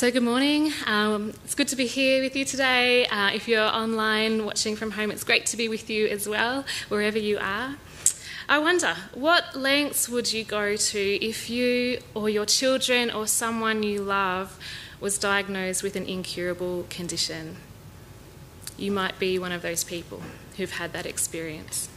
So, 0.00 0.10
good 0.10 0.22
morning. 0.22 0.72
Um, 0.86 1.34
it's 1.44 1.54
good 1.54 1.68
to 1.68 1.76
be 1.76 1.86
here 1.86 2.22
with 2.22 2.34
you 2.34 2.46
today. 2.46 3.04
Uh, 3.08 3.32
if 3.34 3.46
you're 3.46 3.60
online 3.60 4.46
watching 4.46 4.74
from 4.74 4.92
home, 4.92 5.10
it's 5.10 5.24
great 5.24 5.44
to 5.44 5.58
be 5.58 5.68
with 5.68 5.90
you 5.90 6.06
as 6.06 6.26
well, 6.26 6.64
wherever 6.88 7.18
you 7.18 7.36
are. 7.36 7.76
I 8.48 8.60
wonder, 8.60 8.96
what 9.12 9.54
lengths 9.54 10.08
would 10.08 10.32
you 10.32 10.42
go 10.42 10.74
to 10.74 10.98
if 11.22 11.50
you 11.50 11.98
or 12.14 12.30
your 12.30 12.46
children 12.46 13.10
or 13.10 13.26
someone 13.26 13.82
you 13.82 14.00
love 14.00 14.58
was 15.00 15.18
diagnosed 15.18 15.82
with 15.82 15.96
an 15.96 16.06
incurable 16.06 16.86
condition? 16.88 17.56
You 18.78 18.92
might 18.92 19.18
be 19.18 19.38
one 19.38 19.52
of 19.52 19.60
those 19.60 19.84
people 19.84 20.22
who've 20.56 20.72
had 20.72 20.94
that 20.94 21.04
experience. 21.04 21.90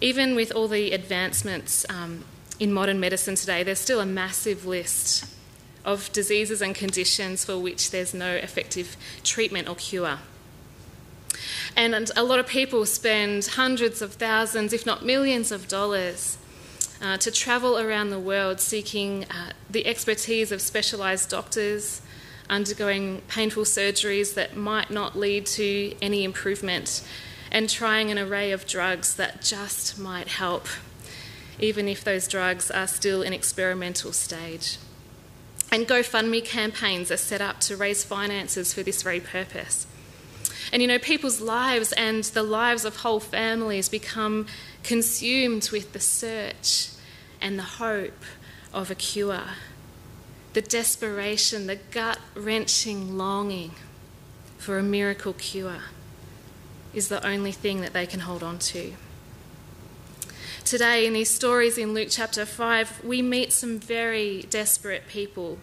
Even 0.00 0.34
with 0.34 0.52
all 0.52 0.68
the 0.68 0.92
advancements 0.92 1.84
um, 1.90 2.24
in 2.58 2.72
modern 2.72 2.98
medicine 2.98 3.34
today, 3.34 3.62
there's 3.62 3.78
still 3.78 4.00
a 4.00 4.06
massive 4.06 4.64
list 4.64 5.36
of 5.84 6.12
diseases 6.12 6.60
and 6.60 6.74
conditions 6.74 7.44
for 7.44 7.58
which 7.58 7.90
there's 7.90 8.12
no 8.12 8.34
effective 8.34 8.96
treatment 9.24 9.68
or 9.68 9.74
cure. 9.74 10.18
And 11.76 12.10
a 12.16 12.22
lot 12.22 12.38
of 12.38 12.46
people 12.46 12.84
spend 12.86 13.46
hundreds 13.46 14.02
of 14.02 14.14
thousands, 14.14 14.72
if 14.72 14.84
not 14.84 15.04
millions, 15.04 15.52
of 15.52 15.68
dollars 15.68 16.36
uh, 17.00 17.16
to 17.18 17.30
travel 17.30 17.78
around 17.78 18.10
the 18.10 18.18
world 18.18 18.60
seeking 18.60 19.24
uh, 19.24 19.52
the 19.68 19.86
expertise 19.86 20.52
of 20.52 20.60
specialised 20.60 21.30
doctors, 21.30 22.02
undergoing 22.48 23.22
painful 23.28 23.64
surgeries 23.64 24.34
that 24.34 24.56
might 24.56 24.90
not 24.90 25.16
lead 25.16 25.46
to 25.46 25.94
any 26.02 26.24
improvement, 26.24 27.02
and 27.50 27.68
trying 27.68 28.10
an 28.10 28.18
array 28.18 28.52
of 28.52 28.66
drugs 28.66 29.14
that 29.14 29.42
just 29.42 29.98
might 29.98 30.28
help, 30.28 30.66
even 31.58 31.88
if 31.88 32.04
those 32.04 32.28
drugs 32.28 32.70
are 32.70 32.86
still 32.86 33.22
in 33.22 33.32
experimental 33.32 34.12
stage. 34.12 34.76
And 35.72 35.86
GoFundMe 35.86 36.44
campaigns 36.44 37.10
are 37.10 37.16
set 37.16 37.40
up 37.40 37.60
to 37.60 37.76
raise 37.76 38.02
finances 38.02 38.74
for 38.74 38.82
this 38.82 39.02
very 39.02 39.20
purpose. 39.20 39.86
And 40.72 40.82
you 40.82 40.88
know, 40.88 40.98
people's 40.98 41.40
lives 41.40 41.92
and 41.92 42.24
the 42.24 42.42
lives 42.42 42.84
of 42.84 42.96
whole 42.96 43.20
families 43.20 43.88
become 43.88 44.46
consumed 44.82 45.70
with 45.72 45.92
the 45.92 46.00
search 46.00 46.88
and 47.40 47.58
the 47.58 47.62
hope 47.62 48.22
of 48.72 48.90
a 48.90 48.94
cure, 48.94 49.42
the 50.52 50.62
desperation, 50.62 51.66
the 51.66 51.76
gut 51.76 52.18
wrenching 52.34 53.16
longing 53.16 53.72
for 54.58 54.78
a 54.78 54.82
miracle 54.82 55.32
cure 55.32 55.82
is 56.92 57.08
the 57.08 57.24
only 57.26 57.52
thing 57.52 57.80
that 57.80 57.92
they 57.92 58.06
can 58.06 58.20
hold 58.20 58.42
on 58.42 58.58
to. 58.58 58.92
Today, 60.70 61.04
in 61.04 61.14
these 61.14 61.28
stories 61.28 61.76
in 61.76 61.94
Luke 61.94 62.06
chapter 62.12 62.46
5, 62.46 63.02
we 63.02 63.22
meet 63.22 63.50
some 63.50 63.80
very 63.80 64.42
desperate 64.50 65.08
people. 65.08 65.58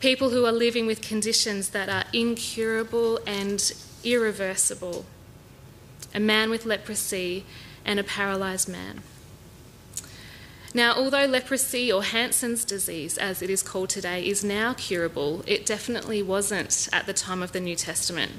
People 0.00 0.30
who 0.30 0.46
are 0.46 0.52
living 0.52 0.86
with 0.86 1.02
conditions 1.02 1.68
that 1.68 1.90
are 1.90 2.04
incurable 2.14 3.20
and 3.26 3.74
irreversible. 4.04 5.04
A 6.14 6.18
man 6.18 6.48
with 6.48 6.64
leprosy 6.64 7.44
and 7.84 8.00
a 8.00 8.02
paralysed 8.02 8.70
man. 8.70 9.02
Now, 10.72 10.94
although 10.94 11.26
leprosy 11.26 11.92
or 11.92 12.02
Hansen's 12.02 12.64
disease, 12.64 13.18
as 13.18 13.42
it 13.42 13.50
is 13.50 13.62
called 13.62 13.90
today, 13.90 14.26
is 14.26 14.42
now 14.42 14.72
curable, 14.72 15.44
it 15.46 15.66
definitely 15.66 16.22
wasn't 16.22 16.88
at 16.90 17.04
the 17.04 17.12
time 17.12 17.42
of 17.42 17.52
the 17.52 17.60
New 17.60 17.76
Testament. 17.76 18.32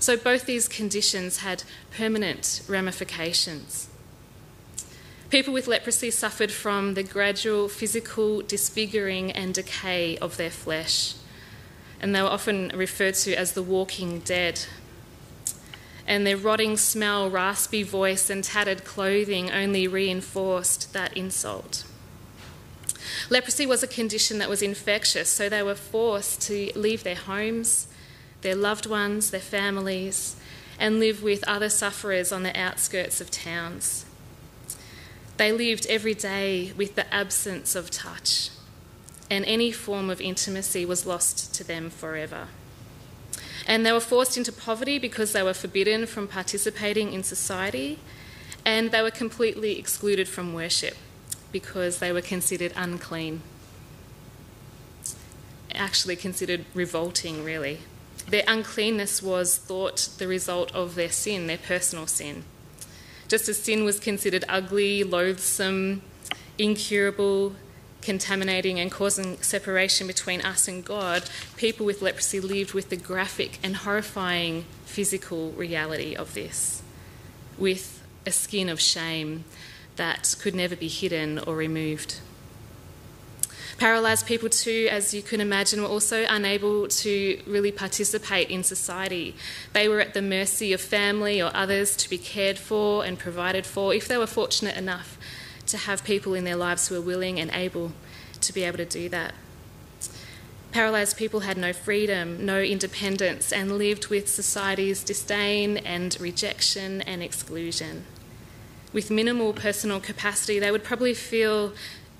So 0.00 0.16
both 0.16 0.46
these 0.46 0.66
conditions 0.66 1.42
had 1.42 1.62
permanent 1.92 2.62
ramifications. 2.66 3.88
People 5.32 5.54
with 5.54 5.66
leprosy 5.66 6.10
suffered 6.10 6.52
from 6.52 6.92
the 6.92 7.02
gradual 7.02 7.66
physical 7.66 8.42
disfiguring 8.42 9.32
and 9.32 9.54
decay 9.54 10.18
of 10.18 10.36
their 10.36 10.50
flesh, 10.50 11.14
and 12.02 12.14
they 12.14 12.20
were 12.20 12.28
often 12.28 12.70
referred 12.74 13.14
to 13.14 13.34
as 13.34 13.52
the 13.52 13.62
walking 13.62 14.18
dead. 14.18 14.66
And 16.06 16.26
their 16.26 16.36
rotting 16.36 16.76
smell, 16.76 17.30
raspy 17.30 17.82
voice, 17.82 18.28
and 18.28 18.44
tattered 18.44 18.84
clothing 18.84 19.50
only 19.50 19.88
reinforced 19.88 20.92
that 20.92 21.16
insult. 21.16 21.86
Leprosy 23.30 23.64
was 23.64 23.82
a 23.82 23.86
condition 23.86 24.36
that 24.36 24.50
was 24.50 24.60
infectious, 24.60 25.30
so 25.30 25.48
they 25.48 25.62
were 25.62 25.74
forced 25.74 26.42
to 26.42 26.72
leave 26.74 27.04
their 27.04 27.14
homes, 27.14 27.86
their 28.42 28.54
loved 28.54 28.84
ones, 28.84 29.30
their 29.30 29.40
families, 29.40 30.36
and 30.78 31.00
live 31.00 31.22
with 31.22 31.42
other 31.48 31.70
sufferers 31.70 32.32
on 32.32 32.42
the 32.42 32.54
outskirts 32.54 33.18
of 33.18 33.30
towns. 33.30 34.04
They 35.36 35.52
lived 35.52 35.86
every 35.88 36.14
day 36.14 36.72
with 36.76 36.94
the 36.94 37.12
absence 37.12 37.74
of 37.74 37.90
touch, 37.90 38.50
and 39.30 39.44
any 39.44 39.72
form 39.72 40.10
of 40.10 40.20
intimacy 40.20 40.84
was 40.84 41.06
lost 41.06 41.54
to 41.54 41.64
them 41.64 41.90
forever. 41.90 42.48
And 43.66 43.86
they 43.86 43.92
were 43.92 44.00
forced 44.00 44.36
into 44.36 44.52
poverty 44.52 44.98
because 44.98 45.32
they 45.32 45.42
were 45.42 45.54
forbidden 45.54 46.06
from 46.06 46.28
participating 46.28 47.12
in 47.12 47.22
society, 47.22 47.98
and 48.64 48.90
they 48.90 49.02
were 49.02 49.10
completely 49.10 49.78
excluded 49.78 50.28
from 50.28 50.52
worship 50.52 50.96
because 51.50 51.98
they 51.98 52.12
were 52.12 52.22
considered 52.22 52.72
unclean. 52.76 53.42
Actually, 55.74 56.16
considered 56.16 56.64
revolting, 56.74 57.44
really. 57.44 57.80
Their 58.28 58.44
uncleanness 58.46 59.22
was 59.22 59.56
thought 59.56 60.08
the 60.18 60.28
result 60.28 60.72
of 60.74 60.94
their 60.94 61.10
sin, 61.10 61.46
their 61.46 61.58
personal 61.58 62.06
sin. 62.06 62.44
Just 63.32 63.48
as 63.48 63.56
sin 63.56 63.84
was 63.84 63.98
considered 63.98 64.44
ugly, 64.46 65.02
loathsome, 65.02 66.02
incurable, 66.58 67.54
contaminating, 68.02 68.78
and 68.78 68.92
causing 68.92 69.38
separation 69.38 70.06
between 70.06 70.42
us 70.42 70.68
and 70.68 70.84
God, 70.84 71.22
people 71.56 71.86
with 71.86 72.02
leprosy 72.02 72.40
lived 72.40 72.74
with 72.74 72.90
the 72.90 72.96
graphic 72.98 73.58
and 73.62 73.74
horrifying 73.74 74.66
physical 74.84 75.52
reality 75.52 76.14
of 76.14 76.34
this, 76.34 76.82
with 77.56 78.02
a 78.26 78.32
skin 78.32 78.68
of 78.68 78.78
shame 78.78 79.44
that 79.96 80.36
could 80.38 80.54
never 80.54 80.76
be 80.76 80.88
hidden 80.88 81.38
or 81.38 81.56
removed. 81.56 82.16
Paralysed 83.82 84.26
people, 84.26 84.48
too, 84.48 84.86
as 84.92 85.12
you 85.12 85.22
can 85.22 85.40
imagine, 85.40 85.82
were 85.82 85.88
also 85.88 86.24
unable 86.28 86.86
to 86.86 87.42
really 87.48 87.72
participate 87.72 88.48
in 88.48 88.62
society. 88.62 89.34
They 89.72 89.88
were 89.88 89.98
at 89.98 90.14
the 90.14 90.22
mercy 90.22 90.72
of 90.72 90.80
family 90.80 91.42
or 91.42 91.50
others 91.52 91.96
to 91.96 92.08
be 92.08 92.16
cared 92.16 92.60
for 92.60 93.04
and 93.04 93.18
provided 93.18 93.66
for, 93.66 93.92
if 93.92 94.06
they 94.06 94.16
were 94.16 94.28
fortunate 94.28 94.76
enough 94.76 95.18
to 95.66 95.76
have 95.76 96.04
people 96.04 96.32
in 96.32 96.44
their 96.44 96.54
lives 96.54 96.86
who 96.86 96.94
were 96.94 97.00
willing 97.00 97.40
and 97.40 97.50
able 97.50 97.90
to 98.42 98.52
be 98.52 98.62
able 98.62 98.76
to 98.76 98.84
do 98.84 99.08
that. 99.08 99.34
Paralysed 100.70 101.16
people 101.16 101.40
had 101.40 101.56
no 101.56 101.72
freedom, 101.72 102.46
no 102.46 102.60
independence, 102.60 103.50
and 103.50 103.78
lived 103.78 104.06
with 104.06 104.28
society's 104.28 105.02
disdain 105.02 105.78
and 105.78 106.16
rejection 106.20 107.02
and 107.02 107.20
exclusion. 107.20 108.04
With 108.92 109.10
minimal 109.10 109.52
personal 109.52 109.98
capacity, 109.98 110.60
they 110.60 110.70
would 110.70 110.84
probably 110.84 111.14
feel 111.14 111.72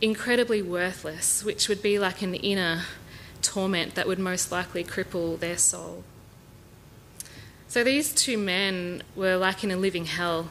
incredibly 0.02 0.60
worthless, 0.60 1.44
which 1.44 1.68
would 1.68 1.80
be 1.80 1.98
like 1.98 2.20
an 2.20 2.34
inner 2.34 2.82
torment 3.40 3.94
that 3.94 4.06
would 4.06 4.18
most 4.18 4.50
likely 4.50 4.82
cripple 4.84 5.38
their 5.38 5.56
soul. 5.56 6.04
So 7.68 7.82
these 7.82 8.12
two 8.12 8.36
men 8.36 9.02
were 9.16 9.36
like 9.36 9.64
in 9.64 9.70
a 9.70 9.76
living 9.76 10.06
hell, 10.06 10.50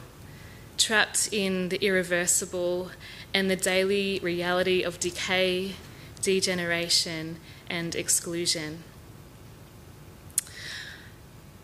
trapped 0.78 1.28
in 1.30 1.68
the 1.68 1.84
irreversible 1.84 2.90
and 3.32 3.50
the 3.50 3.56
daily 3.56 4.18
reality 4.20 4.82
of 4.82 4.98
decay, 4.98 5.74
degeneration, 6.22 7.36
and 7.68 7.94
exclusion. 7.94 8.82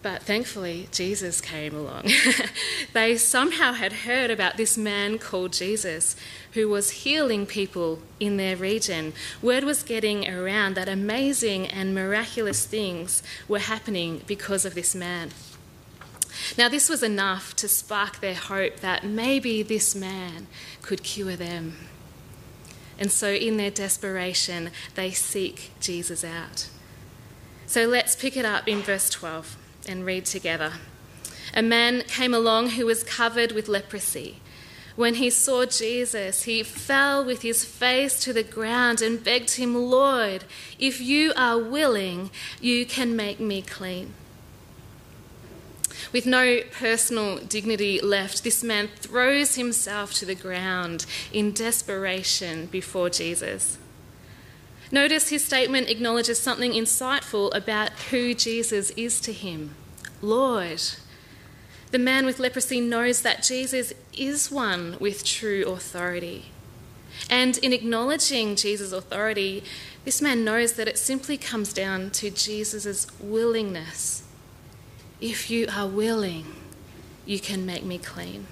But 0.01 0.23
thankfully, 0.23 0.89
Jesus 0.93 1.41
came 1.41 1.75
along. 1.75 2.11
they 2.93 3.17
somehow 3.17 3.73
had 3.73 3.93
heard 3.93 4.31
about 4.31 4.57
this 4.57 4.79
man 4.79 5.19
called 5.19 5.53
Jesus 5.53 6.15
who 6.53 6.69
was 6.69 7.03
healing 7.03 7.47
people 7.47 7.99
in 8.21 8.37
their 8.37 8.57
region. 8.57 9.13
Word 9.43 9.65
was 9.65 9.83
getting 9.83 10.29
around 10.29 10.75
that 10.75 10.89
amazing 10.89 11.67
and 11.67 11.95
miraculous 11.95 12.65
things 12.65 13.25
were 13.49 13.59
happening 13.59 14.23
because 14.27 14.65
of 14.65 14.77
this 14.77 14.95
man. 14.95 15.31
Now, 16.57 16.69
this 16.69 16.89
was 16.89 17.03
enough 17.03 17.57
to 17.57 17.67
spark 17.67 18.21
their 18.21 18.35
hope 18.35 18.77
that 18.77 19.05
maybe 19.05 19.65
this 19.65 19.97
man 19.97 20.47
could 20.81 21.03
cure 21.03 21.35
them. 21.35 21.77
And 23.01 23.11
so, 23.11 23.33
in 23.33 23.57
their 23.57 23.73
desperation, 23.73 24.71
they 24.95 25.11
seek 25.11 25.73
Jesus 25.81 26.25
out. 26.25 26.69
So, 27.67 27.87
let's 27.87 28.15
pick 28.15 28.37
it 28.37 28.45
up 28.45 28.69
in 28.69 28.81
verse 28.81 29.11
12 29.11 29.57
and 29.89 30.05
read 30.05 30.25
together. 30.25 30.75
A 31.55 31.63
man 31.63 32.03
came 32.03 32.35
along 32.35 32.71
who 32.71 32.87
was 32.87 33.03
covered 33.03 33.53
with 33.53 33.69
leprosy. 33.69 34.41
When 34.97 35.15
he 35.15 35.31
saw 35.31 35.65
Jesus, 35.65 36.43
he 36.43 36.63
fell 36.63 37.25
with 37.25 37.43
his 37.43 37.65
face 37.65 38.21
to 38.25 38.33
the 38.33 38.43
ground 38.43 39.01
and 39.01 39.23
begged 39.23 39.53
him, 39.53 39.75
Lord, 39.75 40.45
if 40.79 41.01
you 41.01 41.33
are 41.37 41.59
willing, 41.59 42.31
you 42.61 42.85
can 42.85 43.15
make 43.15 43.39
me 43.39 43.63
clean. 43.63 44.15
With 46.13 46.27
no 46.27 46.63
personal 46.73 47.39
dignity 47.39 48.01
left, 48.01 48.43
this 48.43 48.65
man 48.65 48.89
throws 48.97 49.55
himself 49.55 50.15
to 50.15 50.27
the 50.27 50.35
ground 50.35 51.07
in 51.33 51.53
desperation 51.53 52.67
before 52.67 53.09
Jesus. 53.09 53.79
Notice 54.91 55.29
his 55.29 55.45
statement 55.45 55.89
acknowledges 55.89 56.41
something 56.41 56.73
insightful 56.73 57.55
about 57.55 57.91
who 58.11 58.35
Jesus 58.35 58.91
is 58.91 59.21
to 59.21 59.33
him 59.33 59.75
Lord. 60.21 60.83
The 61.91 61.99
man 61.99 62.27
with 62.27 62.39
leprosy 62.39 62.81
knows 62.81 63.23
that 63.23 63.43
Jesus 63.43 63.93
is 64.13 64.51
one 64.51 64.97
with 65.01 65.25
true 65.25 65.65
authority. 65.67 66.47
And 67.31 67.59
in 67.59 67.73
acknowledging 67.73 68.57
Jesus' 68.57 68.93
authority, 68.93 69.65
this 70.05 70.23
man 70.23 70.45
knows 70.45 70.75
that 70.75 70.89
it 70.89 70.99
simply 70.99 71.37
comes 71.37 71.73
down 71.73 72.11
to 72.13 72.31
Jesus' 72.31 73.07
willingness. 73.21 74.23
If 75.21 75.51
you 75.51 75.67
are 75.75 75.87
willing, 75.87 76.47
you 77.27 77.41
can 77.41 77.67
make 77.67 77.85
me 77.85 77.99
clean. 77.99 78.47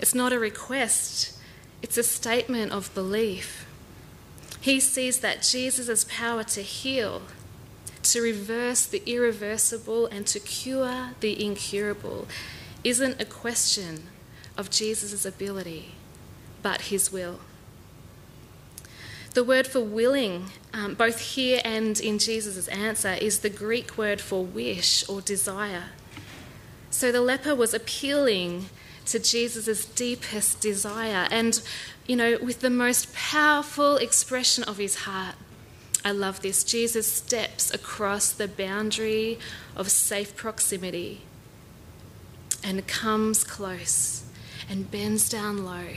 It's 0.00 0.14
not 0.14 0.32
a 0.32 0.38
request, 0.38 1.38
it's 1.82 1.98
a 1.98 2.02
statement 2.02 2.72
of 2.72 2.94
belief. 2.94 3.66
He 4.60 4.80
sees 4.80 5.20
that 5.20 5.42
Jesus' 5.42 6.04
power 6.04 6.44
to 6.44 6.62
heal, 6.62 7.22
to 8.02 8.20
reverse 8.20 8.86
the 8.86 9.02
irreversible, 9.06 10.06
and 10.06 10.26
to 10.28 10.40
cure 10.40 11.10
the 11.20 11.44
incurable 11.44 12.26
isn't 12.82 13.20
a 13.20 13.24
question 13.24 14.04
of 14.56 14.70
Jesus' 14.70 15.24
ability, 15.24 15.94
but 16.62 16.82
his 16.82 17.12
will. 17.12 17.40
The 19.34 19.44
word 19.44 19.66
for 19.66 19.80
willing, 19.80 20.46
um, 20.74 20.94
both 20.94 21.20
here 21.20 21.60
and 21.64 22.00
in 22.00 22.18
Jesus' 22.18 22.66
answer, 22.68 23.12
is 23.12 23.40
the 23.40 23.50
Greek 23.50 23.96
word 23.96 24.20
for 24.20 24.44
wish 24.44 25.08
or 25.08 25.20
desire. 25.20 25.84
So 26.90 27.12
the 27.12 27.20
leper 27.20 27.54
was 27.54 27.72
appealing 27.72 28.66
to 29.06 29.20
Jesus' 29.20 29.84
deepest 29.84 30.60
desire 30.60 31.28
and, 31.30 31.62
you 32.06 32.16
know, 32.16 32.38
with 32.42 32.60
the 32.60 32.70
most 32.70 33.14
powerful 33.14 33.96
expression 33.96 34.64
of 34.64 34.78
his 34.78 34.96
heart. 34.96 35.36
I 36.04 36.12
love 36.12 36.40
this. 36.40 36.64
Jesus 36.64 37.10
steps 37.10 37.72
across 37.72 38.32
the 38.32 38.48
boundary 38.48 39.38
of 39.76 39.90
safe 39.90 40.34
proximity 40.34 41.22
and 42.64 42.86
comes 42.86 43.44
close 43.44 44.24
and 44.68 44.90
bends 44.90 45.28
down 45.28 45.64
low 45.64 45.88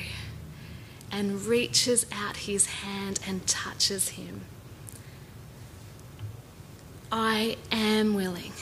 and 1.12 1.46
reaches 1.46 2.06
out 2.12 2.38
his 2.38 2.66
hand 2.66 3.20
and 3.28 3.46
touches 3.46 4.10
him. 4.10 4.42
I 7.12 7.58
am 7.72 8.16
willing. 8.16 8.54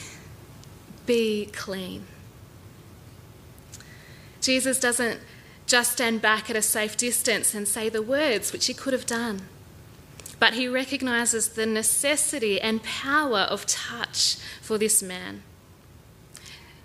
Be 1.06 1.46
clean. 1.46 2.04
Jesus 4.42 4.78
doesn't 4.78 5.20
just 5.66 5.92
stand 5.92 6.20
back 6.20 6.50
at 6.50 6.56
a 6.56 6.62
safe 6.62 6.96
distance 6.96 7.54
and 7.54 7.66
say 7.66 7.88
the 7.88 8.02
words, 8.02 8.52
which 8.52 8.66
he 8.66 8.74
could 8.74 8.92
have 8.92 9.06
done, 9.06 9.42
but 10.42 10.54
he 10.54 10.66
recognizes 10.66 11.50
the 11.50 11.64
necessity 11.64 12.60
and 12.60 12.82
power 12.82 13.42
of 13.42 13.64
touch 13.64 14.34
for 14.60 14.76
this 14.76 15.00
man. 15.00 15.40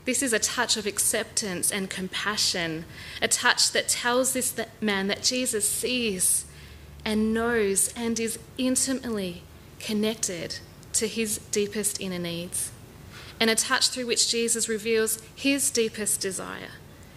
This 0.05 0.21
is 0.21 0.31
a 0.31 0.37
touch 0.37 0.77
of 0.77 0.85
acceptance 0.85 1.71
and 1.71 1.89
compassion, 1.89 2.85
a 3.19 3.27
touch 3.27 3.71
that 3.71 3.87
tells 3.87 4.33
this 4.33 4.55
man 4.79 5.07
that 5.07 5.23
Jesus 5.23 5.67
sees 5.67 6.45
and 7.03 7.33
knows 7.33 7.91
and 7.95 8.19
is 8.19 8.37
intimately 8.59 9.41
connected 9.79 10.59
to 10.93 11.07
his 11.07 11.39
deepest 11.49 11.99
inner 11.99 12.19
needs, 12.19 12.71
and 13.39 13.49
a 13.49 13.55
touch 13.55 13.89
through 13.89 14.05
which 14.05 14.29
Jesus 14.29 14.69
reveals 14.69 15.19
his 15.35 15.71
deepest 15.71 16.21
desire 16.21 16.73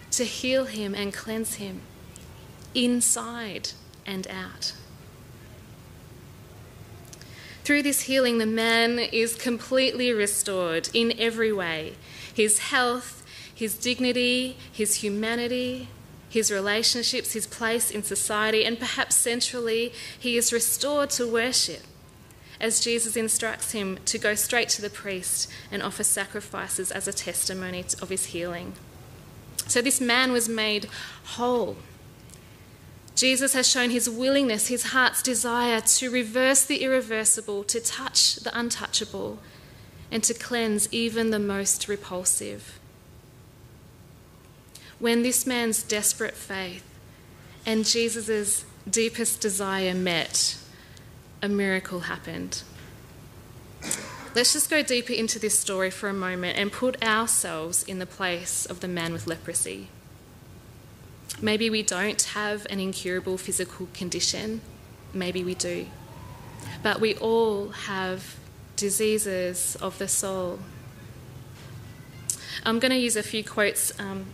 to 0.09 0.23
heal 0.23 0.65
him 0.65 0.95
and 0.95 1.13
cleanse 1.13 1.57
him 1.57 1.81
inside 2.73 3.73
and 4.07 4.25
out. 4.27 4.73
Through 7.63 7.83
this 7.83 8.01
healing, 8.01 8.37
the 8.37 8.45
man 8.45 8.97
is 8.99 9.35
completely 9.35 10.11
restored 10.11 10.89
in 10.93 11.13
every 11.19 11.51
way 11.51 11.93
his 12.33 12.59
health, 12.59 13.23
his 13.53 13.77
dignity, 13.77 14.57
his 14.71 14.95
humanity, 14.95 15.89
his 16.29 16.49
relationships, 16.49 17.33
his 17.33 17.45
place 17.45 17.91
in 17.91 18.03
society, 18.03 18.63
and 18.63 18.79
perhaps 18.79 19.15
centrally, 19.15 19.93
he 20.17 20.37
is 20.37 20.53
restored 20.53 21.09
to 21.11 21.27
worship 21.27 21.81
as 22.61 22.79
Jesus 22.79 23.17
instructs 23.17 23.71
him 23.71 23.97
to 24.05 24.17
go 24.17 24.35
straight 24.35 24.69
to 24.69 24.81
the 24.81 24.89
priest 24.89 25.49
and 25.71 25.83
offer 25.83 26.03
sacrifices 26.03 26.91
as 26.91 27.07
a 27.07 27.13
testimony 27.13 27.83
of 28.01 28.09
his 28.09 28.27
healing. 28.27 28.73
So 29.67 29.81
this 29.81 29.99
man 29.99 30.31
was 30.31 30.47
made 30.47 30.87
whole. 31.23 31.77
Jesus 33.15 33.53
has 33.53 33.67
shown 33.67 33.89
his 33.89 34.09
willingness, 34.09 34.67
his 34.67 34.91
heart's 34.91 35.21
desire 35.21 35.81
to 35.81 36.09
reverse 36.09 36.63
the 36.65 36.77
irreversible, 36.83 37.63
to 37.65 37.79
touch 37.79 38.37
the 38.37 38.57
untouchable, 38.57 39.39
and 40.11 40.23
to 40.23 40.33
cleanse 40.33 40.91
even 40.91 41.29
the 41.29 41.39
most 41.39 41.87
repulsive. 41.87 42.79
When 44.99 45.23
this 45.23 45.45
man's 45.45 45.83
desperate 45.83 46.35
faith 46.35 46.83
and 47.65 47.85
Jesus' 47.85 48.65
deepest 48.89 49.41
desire 49.41 49.93
met, 49.93 50.57
a 51.41 51.49
miracle 51.49 52.01
happened. 52.01 52.63
Let's 54.33 54.53
just 54.53 54.69
go 54.69 54.81
deeper 54.81 55.11
into 55.11 55.39
this 55.39 55.57
story 55.59 55.89
for 55.89 56.07
a 56.07 56.13
moment 56.13 56.57
and 56.57 56.71
put 56.71 57.03
ourselves 57.03 57.83
in 57.83 57.99
the 57.99 58.05
place 58.05 58.65
of 58.65 58.79
the 58.79 58.87
man 58.87 59.11
with 59.11 59.27
leprosy. 59.27 59.89
Maybe 61.41 61.69
we 61.69 61.81
don't 61.81 62.21
have 62.21 62.67
an 62.69 62.79
incurable 62.79 63.37
physical 63.37 63.87
condition, 63.93 64.61
maybe 65.13 65.43
we 65.43 65.55
do. 65.55 65.87
But 66.83 67.01
we 67.01 67.15
all 67.15 67.69
have 67.69 68.35
diseases 68.75 69.75
of 69.81 69.97
the 69.97 70.07
soul. 70.07 70.59
I'm 72.63 72.77
going 72.77 72.91
to 72.91 72.97
use 72.97 73.15
a 73.15 73.23
few 73.23 73.43
quotes 73.43 73.99
um, 73.99 74.25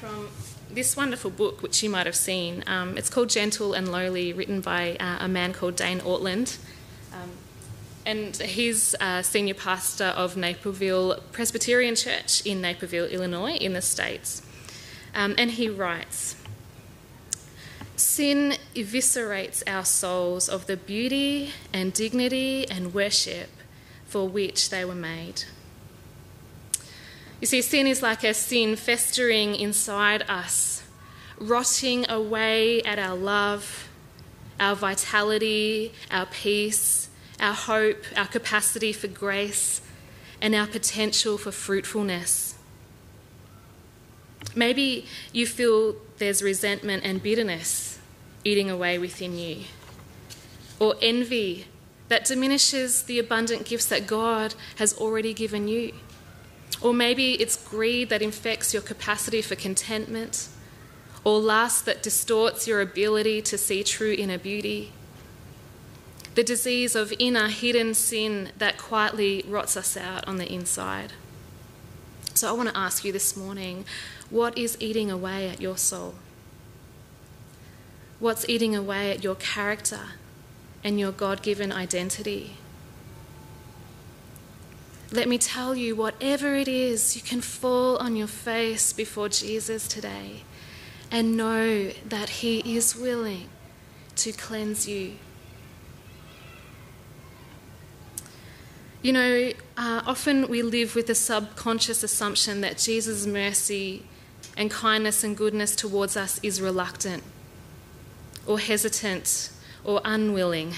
from 0.00 0.28
this 0.70 0.96
wonderful 0.96 1.30
book, 1.30 1.62
which 1.62 1.82
you 1.82 1.90
might 1.90 2.06
have 2.06 2.14
seen. 2.14 2.62
Um, 2.68 2.96
it's 2.96 3.10
called 3.10 3.28
Gentle 3.28 3.72
and 3.72 3.90
Lowly, 3.90 4.32
written 4.32 4.60
by 4.60 4.96
uh, 5.00 5.18
a 5.20 5.28
man 5.28 5.52
called 5.52 5.74
Dane 5.74 6.00
Ortlund. 6.00 6.58
Um, 7.12 7.30
and 8.04 8.36
he's 8.36 8.94
uh, 9.00 9.22
senior 9.22 9.54
pastor 9.54 10.04
of 10.04 10.36
Naperville 10.36 11.20
Presbyterian 11.32 11.96
Church 11.96 12.46
in 12.46 12.60
Naperville, 12.60 13.06
Illinois, 13.06 13.56
in 13.56 13.72
the 13.72 13.82
States. 13.82 14.42
Um, 15.16 15.34
and 15.38 15.52
he 15.52 15.70
writes 15.70 16.36
Sin 17.96 18.54
eviscerates 18.74 19.62
our 19.66 19.86
souls 19.86 20.46
of 20.48 20.66
the 20.66 20.76
beauty 20.76 21.52
and 21.72 21.94
dignity 21.94 22.68
and 22.70 22.92
worship 22.92 23.48
for 24.04 24.28
which 24.28 24.68
they 24.68 24.84
were 24.84 24.94
made. 24.94 25.44
You 27.40 27.46
see, 27.46 27.62
sin 27.62 27.86
is 27.86 28.02
like 28.02 28.24
a 28.24 28.34
sin 28.34 28.76
festering 28.76 29.56
inside 29.56 30.22
us, 30.28 30.82
rotting 31.38 32.08
away 32.10 32.82
at 32.82 32.98
our 32.98 33.16
love, 33.16 33.88
our 34.60 34.76
vitality, 34.76 35.92
our 36.10 36.26
peace, 36.26 37.08
our 37.40 37.54
hope, 37.54 38.04
our 38.16 38.26
capacity 38.26 38.92
for 38.92 39.08
grace, 39.08 39.80
and 40.42 40.54
our 40.54 40.66
potential 40.66 41.38
for 41.38 41.52
fruitfulness. 41.52 42.55
Maybe 44.54 45.06
you 45.32 45.46
feel 45.46 45.96
there's 46.18 46.42
resentment 46.42 47.04
and 47.04 47.22
bitterness 47.22 47.98
eating 48.44 48.70
away 48.70 48.98
within 48.98 49.38
you, 49.38 49.64
or 50.78 50.94
envy 51.02 51.66
that 52.08 52.24
diminishes 52.24 53.02
the 53.02 53.18
abundant 53.18 53.66
gifts 53.66 53.86
that 53.86 54.06
God 54.06 54.54
has 54.76 54.96
already 54.96 55.34
given 55.34 55.66
you. 55.66 55.92
Or 56.80 56.94
maybe 56.94 57.32
it's 57.34 57.56
greed 57.56 58.08
that 58.10 58.22
infects 58.22 58.72
your 58.72 58.82
capacity 58.82 59.42
for 59.42 59.56
contentment, 59.56 60.48
or 61.24 61.40
lust 61.40 61.84
that 61.86 62.02
distorts 62.02 62.68
your 62.68 62.80
ability 62.80 63.42
to 63.42 63.58
see 63.58 63.82
true 63.82 64.14
inner 64.16 64.38
beauty 64.38 64.92
the 66.36 66.44
disease 66.44 66.94
of 66.94 67.14
inner 67.18 67.48
hidden 67.48 67.94
sin 67.94 68.50
that 68.58 68.76
quietly 68.76 69.42
rots 69.48 69.74
us 69.74 69.96
out 69.96 70.28
on 70.28 70.36
the 70.36 70.52
inside. 70.52 71.14
So 72.36 72.50
I 72.50 72.52
want 72.52 72.68
to 72.68 72.76
ask 72.76 73.02
you 73.02 73.12
this 73.12 73.34
morning 73.34 73.86
what 74.28 74.58
is 74.58 74.76
eating 74.78 75.10
away 75.10 75.48
at 75.48 75.58
your 75.58 75.78
soul? 75.78 76.16
What's 78.18 78.46
eating 78.46 78.76
away 78.76 79.10
at 79.10 79.24
your 79.24 79.36
character 79.36 80.00
and 80.84 81.00
your 81.00 81.12
God 81.12 81.40
given 81.40 81.72
identity? 81.72 82.58
Let 85.10 85.28
me 85.28 85.38
tell 85.38 85.74
you, 85.74 85.96
whatever 85.96 86.54
it 86.54 86.68
is, 86.68 87.16
you 87.16 87.22
can 87.22 87.40
fall 87.40 87.96
on 87.96 88.16
your 88.16 88.26
face 88.26 88.92
before 88.92 89.30
Jesus 89.30 89.88
today 89.88 90.42
and 91.10 91.38
know 91.38 91.90
that 92.06 92.28
He 92.28 92.76
is 92.76 92.94
willing 92.94 93.48
to 94.16 94.32
cleanse 94.32 94.86
you 94.86 95.14
You 99.02 99.12
know, 99.12 99.52
uh, 99.76 100.02
often 100.06 100.48
we 100.48 100.62
live 100.62 100.94
with 100.94 101.10
a 101.10 101.14
subconscious 101.14 102.02
assumption 102.02 102.60
that 102.62 102.78
Jesus' 102.78 103.26
mercy 103.26 104.02
and 104.56 104.70
kindness 104.70 105.22
and 105.22 105.36
goodness 105.36 105.76
towards 105.76 106.16
us 106.16 106.40
is 106.42 106.60
reluctant 106.60 107.22
or 108.46 108.58
hesitant 108.58 109.50
or 109.84 110.00
unwilling. 110.04 110.74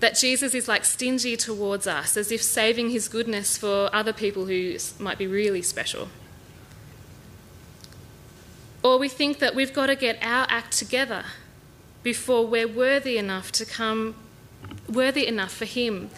That 0.00 0.16
Jesus 0.16 0.54
is 0.54 0.66
like 0.66 0.84
stingy 0.84 1.36
towards 1.36 1.86
us, 1.86 2.16
as 2.16 2.32
if 2.32 2.42
saving 2.42 2.90
his 2.90 3.06
goodness 3.06 3.56
for 3.56 3.88
other 3.92 4.12
people 4.12 4.46
who 4.46 4.76
might 4.98 5.18
be 5.18 5.26
really 5.26 5.62
special. 5.62 6.08
Or 8.82 8.98
we 8.98 9.08
think 9.08 9.38
that 9.38 9.54
we've 9.54 9.72
got 9.72 9.86
to 9.86 9.94
get 9.94 10.18
our 10.22 10.46
act 10.48 10.76
together 10.76 11.24
before 12.02 12.44
we're 12.44 12.66
worthy 12.66 13.16
enough 13.16 13.52
to 13.52 13.64
come, 13.64 14.16
worthy 14.88 15.26
enough 15.28 15.52
for 15.52 15.66
him 15.66 16.10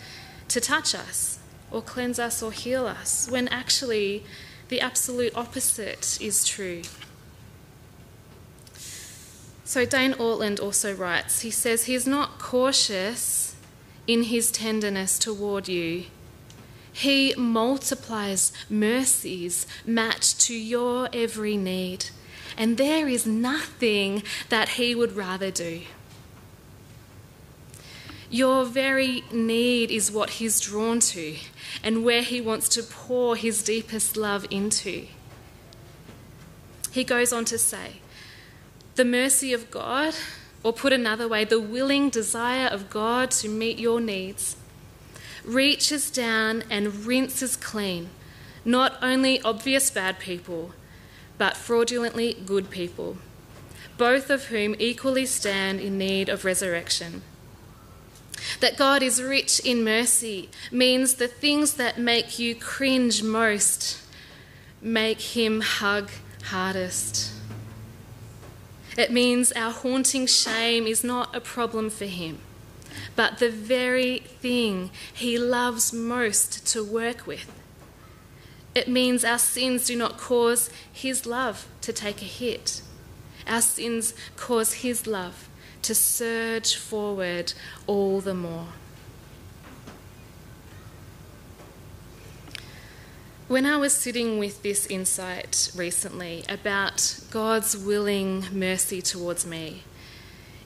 to 0.49 0.61
touch 0.61 0.95
us 0.95 1.39
or 1.71 1.83
cleanse 1.83 2.19
us 2.19 2.43
or 2.43 2.53
heal 2.53 2.87
us, 2.87 3.29
when 3.31 3.49
actually 3.49 4.25
the 4.69 4.81
absolute 4.81 5.37
opposite 5.37 6.19
is 6.21 6.45
true. 6.45 6.83
So 9.65 9.85
Dane 9.85 10.13
Ortlund 10.13 10.61
also 10.61 10.95
writes, 10.95 11.41
he 11.41 11.51
says, 11.51 11.87
He's 11.87 12.07
not 12.07 12.39
cautious 12.39 13.57
in 14.07 14.25
his 14.25 14.51
tenderness 14.51 15.19
toward 15.19 15.69
you. 15.69 16.05
He 16.93 17.35
multiplies 17.37 18.53
mercies 18.71 19.67
matched 19.85 20.41
to 20.43 20.55
your 20.55 21.09
every 21.13 21.57
need, 21.57 22.07
and 22.57 22.77
there 22.77 23.09
is 23.09 23.27
nothing 23.27 24.23
that 24.49 24.71
he 24.71 24.95
would 24.95 25.17
rather 25.17 25.51
do. 25.51 25.83
Your 28.35 28.65
very 28.65 29.23
need 29.31 29.93
is 29.93 30.11
what 30.11 30.29
he's 30.29 30.59
drawn 30.59 30.99
to 30.99 31.37
and 31.85 32.05
where 32.05 32.23
he 32.23 32.41
wants 32.41 32.69
to 32.71 32.83
pour 32.83 33.37
his 33.37 33.63
deepest 33.63 34.17
love 34.17 34.45
into. 34.51 35.07
He 36.91 37.05
goes 37.05 37.33
on 37.33 37.45
to 37.45 37.59
say, 37.59 38.01
the 38.97 39.05
mercy 39.05 39.53
of 39.53 39.71
God, 39.71 40.17
or 40.65 40.73
put 40.73 40.93
another 40.93 41.29
way, 41.29 41.45
the 41.45 41.61
willing 41.61 42.11
desire 42.11 42.67
of 42.67 42.91
God 42.91 43.31
to 43.31 43.49
meet 43.49 43.79
your 43.79 44.01
needs, 44.01 44.57
reaches 45.45 46.11
down 46.11 46.65
and 46.69 47.07
rinses 47.07 47.55
clean 47.55 48.11
not 48.65 48.99
only 49.01 49.41
obvious 49.43 49.93
bad 49.93 50.19
people, 50.19 50.73
but 51.39 51.57
fraudulently 51.57 52.35
good 52.45 52.69
people, 52.69 53.17
both 53.97 54.29
of 54.29 54.47
whom 54.47 54.75
equally 54.81 55.25
stand 55.25 55.79
in 55.79 55.97
need 55.97 56.29
of 56.29 56.45
resurrection. 56.45 57.23
That 58.61 58.77
God 58.77 59.03
is 59.03 59.23
rich 59.23 59.61
in 59.61 59.85
mercy 59.85 60.51
means 60.71 61.15
the 61.15 61.29
things 61.29 61.75
that 61.75 61.99
make 61.99 62.39
you 62.39 62.55
cringe 62.55 63.23
most 63.23 64.01
make 64.81 65.21
him 65.21 65.61
hug 65.63 66.11
hardest. 66.45 67.33
It 68.97 69.11
means 69.11 69.51
our 69.53 69.73
haunting 69.73 70.27
shame 70.27 70.87
is 70.87 71.03
not 71.03 71.35
a 71.35 71.41
problem 71.41 71.91
for 71.91 72.05
him, 72.05 72.39
but 73.17 73.39
the 73.39 73.51
very 73.51 74.19
thing 74.19 74.91
he 75.13 75.39
loves 75.39 75.93
most 75.93 76.67
to 76.69 76.85
work 76.85 77.27
with. 77.27 77.51
It 78.75 78.89
means 78.89 79.25
our 79.25 79.39
sins 79.39 79.87
do 79.87 79.97
not 79.97 80.19
cause 80.19 80.71
his 80.93 81.27
love 81.27 81.67
to 81.81 81.93
take 81.93 82.21
a 82.21 82.27
hit. 82.27 82.83
Our 83.47 83.63
sins 83.63 84.15
cause 84.37 84.75
his 84.75 85.07
love 85.07 85.49
to 85.85 85.95
surge 85.95 86.77
forward 86.77 87.53
all 87.87 88.21
the 88.21 88.35
more. 88.35 88.69
When 93.47 93.67
I 93.67 93.77
was 93.77 93.93
sitting 93.93 94.39
with 94.39 94.63
this 94.63 94.87
insight 94.87 95.71
recently 95.77 96.45
about 96.49 97.21
God's 97.31 97.77
willing 97.77 98.47
mercy 98.51 99.03
towards 99.03 99.47
me, 99.47 99.83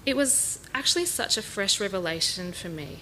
it 0.06 0.16
was 0.16 0.60
actually 0.72 1.04
such 1.04 1.36
a 1.36 1.42
fresh 1.42 1.80
revelation 1.80 2.52
for 2.52 2.68
me. 2.68 3.00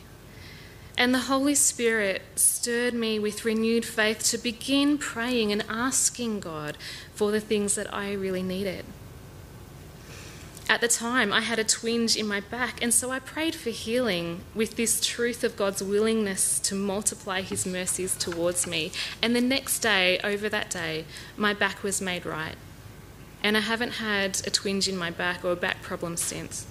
And 0.98 1.12
the 1.12 1.28
Holy 1.30 1.54
Spirit 1.54 2.22
stirred 2.36 2.94
me 2.94 3.18
with 3.18 3.44
renewed 3.44 3.84
faith 3.84 4.24
to 4.30 4.38
begin 4.38 4.96
praying 4.96 5.52
and 5.52 5.62
asking 5.68 6.40
God 6.40 6.78
for 7.14 7.30
the 7.30 7.40
things 7.40 7.74
that 7.74 7.92
I 7.92 8.14
really 8.14 8.42
needed. 8.42 8.86
At 10.68 10.80
the 10.80 10.88
time, 10.88 11.32
I 11.32 11.42
had 11.42 11.60
a 11.60 11.64
twinge 11.64 12.16
in 12.16 12.26
my 12.26 12.40
back, 12.40 12.82
and 12.82 12.92
so 12.92 13.12
I 13.12 13.20
prayed 13.20 13.54
for 13.54 13.70
healing 13.70 14.40
with 14.52 14.74
this 14.74 15.00
truth 15.00 15.44
of 15.44 15.56
God's 15.56 15.80
willingness 15.80 16.58
to 16.60 16.74
multiply 16.74 17.42
His 17.42 17.64
mercies 17.64 18.16
towards 18.16 18.66
me. 18.66 18.90
And 19.22 19.36
the 19.36 19.40
next 19.40 19.78
day, 19.78 20.18
over 20.24 20.48
that 20.48 20.68
day, 20.68 21.04
my 21.36 21.54
back 21.54 21.84
was 21.84 22.02
made 22.02 22.26
right. 22.26 22.56
And 23.44 23.56
I 23.56 23.60
haven't 23.60 23.92
had 23.92 24.44
a 24.44 24.50
twinge 24.50 24.88
in 24.88 24.96
my 24.96 25.10
back 25.10 25.44
or 25.44 25.52
a 25.52 25.56
back 25.56 25.82
problem 25.82 26.16
since. 26.16 26.66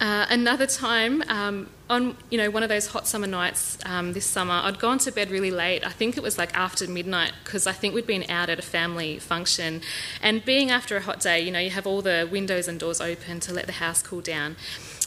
Uh, 0.00 0.26
another 0.28 0.66
time, 0.66 1.22
um, 1.28 1.68
on 1.90 2.16
you 2.30 2.38
know 2.38 2.50
one 2.50 2.62
of 2.62 2.68
those 2.68 2.88
hot 2.88 3.06
summer 3.06 3.26
nights 3.26 3.78
um, 3.84 4.12
this 4.12 4.26
summer, 4.26 4.60
I'd 4.62 4.78
gone 4.78 4.98
to 4.98 5.12
bed 5.12 5.30
really 5.30 5.50
late. 5.50 5.86
I 5.86 5.90
think 5.90 6.16
it 6.16 6.22
was 6.22 6.38
like 6.38 6.54
after 6.54 6.86
midnight 6.86 7.32
because 7.44 7.66
I 7.66 7.72
think 7.72 7.94
we'd 7.94 8.06
been 8.06 8.28
out 8.30 8.48
at 8.48 8.58
a 8.58 8.62
family 8.62 9.18
function, 9.18 9.80
and 10.22 10.44
being 10.44 10.70
after 10.70 10.96
a 10.96 11.00
hot 11.00 11.20
day, 11.20 11.40
you 11.40 11.50
know, 11.50 11.60
you 11.60 11.70
have 11.70 11.86
all 11.86 12.02
the 12.02 12.28
windows 12.30 12.68
and 12.68 12.78
doors 12.78 13.00
open 13.00 13.40
to 13.40 13.52
let 13.52 13.66
the 13.66 13.72
house 13.72 14.02
cool 14.02 14.20
down. 14.20 14.56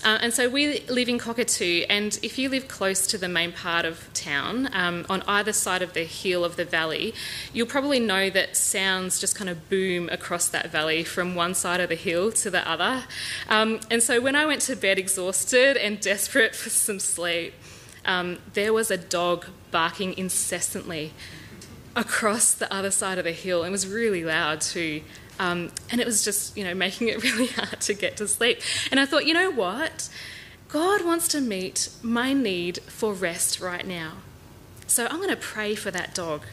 Uh, 0.03 0.17
and 0.21 0.33
so 0.33 0.49
we 0.49 0.79
live 0.87 1.07
in 1.07 1.19
Cockatoo, 1.19 1.83
and 1.87 2.17
if 2.23 2.39
you 2.39 2.49
live 2.49 2.67
close 2.67 3.05
to 3.05 3.19
the 3.19 3.29
main 3.29 3.51
part 3.51 3.85
of 3.85 4.11
town, 4.13 4.67
um, 4.73 5.05
on 5.09 5.21
either 5.27 5.53
side 5.53 5.83
of 5.83 5.93
the 5.93 6.03
hill 6.03 6.43
of 6.43 6.55
the 6.55 6.65
valley, 6.65 7.13
you'll 7.53 7.67
probably 7.67 7.99
know 7.99 8.27
that 8.31 8.57
sounds 8.57 9.19
just 9.19 9.35
kind 9.35 9.49
of 9.49 9.69
boom 9.69 10.09
across 10.09 10.47
that 10.49 10.71
valley 10.71 11.03
from 11.03 11.35
one 11.35 11.53
side 11.53 11.79
of 11.79 11.89
the 11.89 11.95
hill 11.95 12.31
to 12.31 12.49
the 12.49 12.67
other. 12.67 13.03
Um, 13.47 13.79
and 13.91 14.01
so 14.01 14.19
when 14.19 14.35
I 14.35 14.45
went 14.47 14.61
to 14.63 14.75
bed 14.75 14.97
exhausted 14.97 15.77
and 15.77 15.99
desperate 16.11 16.55
for 16.55 16.71
some 16.71 16.99
sleep, 16.99 17.53
um, 18.03 18.39
there 18.53 18.73
was 18.73 18.89
a 18.89 18.97
dog 18.97 19.45
barking 19.69 20.17
incessantly 20.17 21.13
across 21.95 22.53
the 22.53 22.71
other 22.73 22.89
side 22.89 23.19
of 23.19 23.25
the 23.25 23.31
hill. 23.31 23.63
It 23.63 23.69
was 23.69 23.87
really 23.87 24.23
loud 24.23 24.61
too. 24.61 25.01
Um, 25.41 25.71
and 25.89 25.99
it 25.99 26.05
was 26.05 26.23
just, 26.23 26.55
you 26.55 26.63
know, 26.63 26.75
making 26.75 27.07
it 27.07 27.23
really 27.23 27.47
hard 27.47 27.81
to 27.81 27.95
get 27.95 28.15
to 28.17 28.27
sleep. 28.27 28.61
And 28.91 28.99
I 28.99 29.07
thought, 29.07 29.25
you 29.25 29.33
know 29.33 29.49
what? 29.49 30.07
God 30.69 31.03
wants 31.03 31.27
to 31.29 31.41
meet 31.41 31.89
my 32.03 32.31
need 32.31 32.77
for 32.83 33.11
rest 33.11 33.59
right 33.59 33.85
now. 33.85 34.17
So 34.85 35.07
I'm 35.07 35.17
going 35.17 35.29
to 35.29 35.35
pray 35.35 35.73
for 35.73 35.89
that 35.89 36.13
dog. 36.13 36.43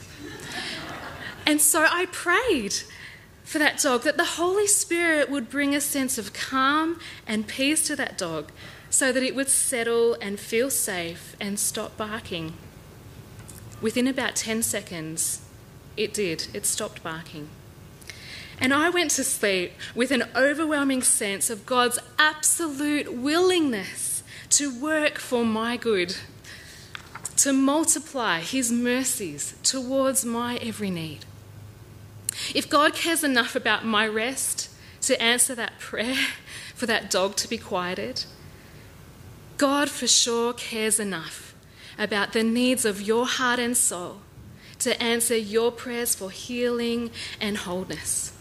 and 1.44 1.60
so 1.60 1.86
I 1.90 2.06
prayed 2.06 2.76
for 3.44 3.58
that 3.58 3.78
dog 3.78 4.04
that 4.04 4.16
the 4.16 4.24
Holy 4.24 4.66
Spirit 4.66 5.28
would 5.28 5.50
bring 5.50 5.74
a 5.74 5.82
sense 5.82 6.16
of 6.16 6.32
calm 6.32 6.98
and 7.26 7.46
peace 7.46 7.86
to 7.88 7.96
that 7.96 8.16
dog 8.16 8.52
so 8.88 9.12
that 9.12 9.22
it 9.22 9.34
would 9.34 9.50
settle 9.50 10.14
and 10.14 10.40
feel 10.40 10.70
safe 10.70 11.36
and 11.38 11.60
stop 11.60 11.98
barking. 11.98 12.54
Within 13.82 14.08
about 14.08 14.34
10 14.34 14.62
seconds, 14.62 15.42
it 15.94 16.14
did. 16.14 16.46
It 16.54 16.64
stopped 16.64 17.02
barking. 17.02 17.50
And 18.60 18.74
I 18.74 18.90
went 18.90 19.12
to 19.12 19.24
sleep 19.24 19.72
with 19.94 20.10
an 20.10 20.24
overwhelming 20.34 21.02
sense 21.02 21.48
of 21.48 21.64
God's 21.64 21.98
absolute 22.18 23.12
willingness 23.12 24.22
to 24.50 24.76
work 24.80 25.18
for 25.18 25.44
my 25.44 25.76
good, 25.76 26.16
to 27.36 27.52
multiply 27.52 28.40
His 28.40 28.72
mercies 28.72 29.54
towards 29.62 30.24
my 30.24 30.56
every 30.56 30.90
need. 30.90 31.24
If 32.54 32.68
God 32.68 32.94
cares 32.94 33.22
enough 33.22 33.54
about 33.54 33.84
my 33.84 34.06
rest 34.06 34.70
to 35.02 35.20
answer 35.22 35.54
that 35.54 35.78
prayer 35.78 36.26
for 36.74 36.86
that 36.86 37.10
dog 37.10 37.36
to 37.36 37.48
be 37.48 37.58
quieted, 37.58 38.24
God 39.56 39.88
for 39.88 40.06
sure 40.06 40.52
cares 40.52 40.98
enough 40.98 41.54
about 41.98 42.32
the 42.32 42.44
needs 42.44 42.84
of 42.84 43.02
your 43.02 43.26
heart 43.26 43.58
and 43.58 43.76
soul 43.76 44.18
to 44.78 45.00
answer 45.02 45.36
your 45.36 45.72
prayers 45.72 46.14
for 46.14 46.30
healing 46.30 47.10
and 47.40 47.58
wholeness. 47.58 48.32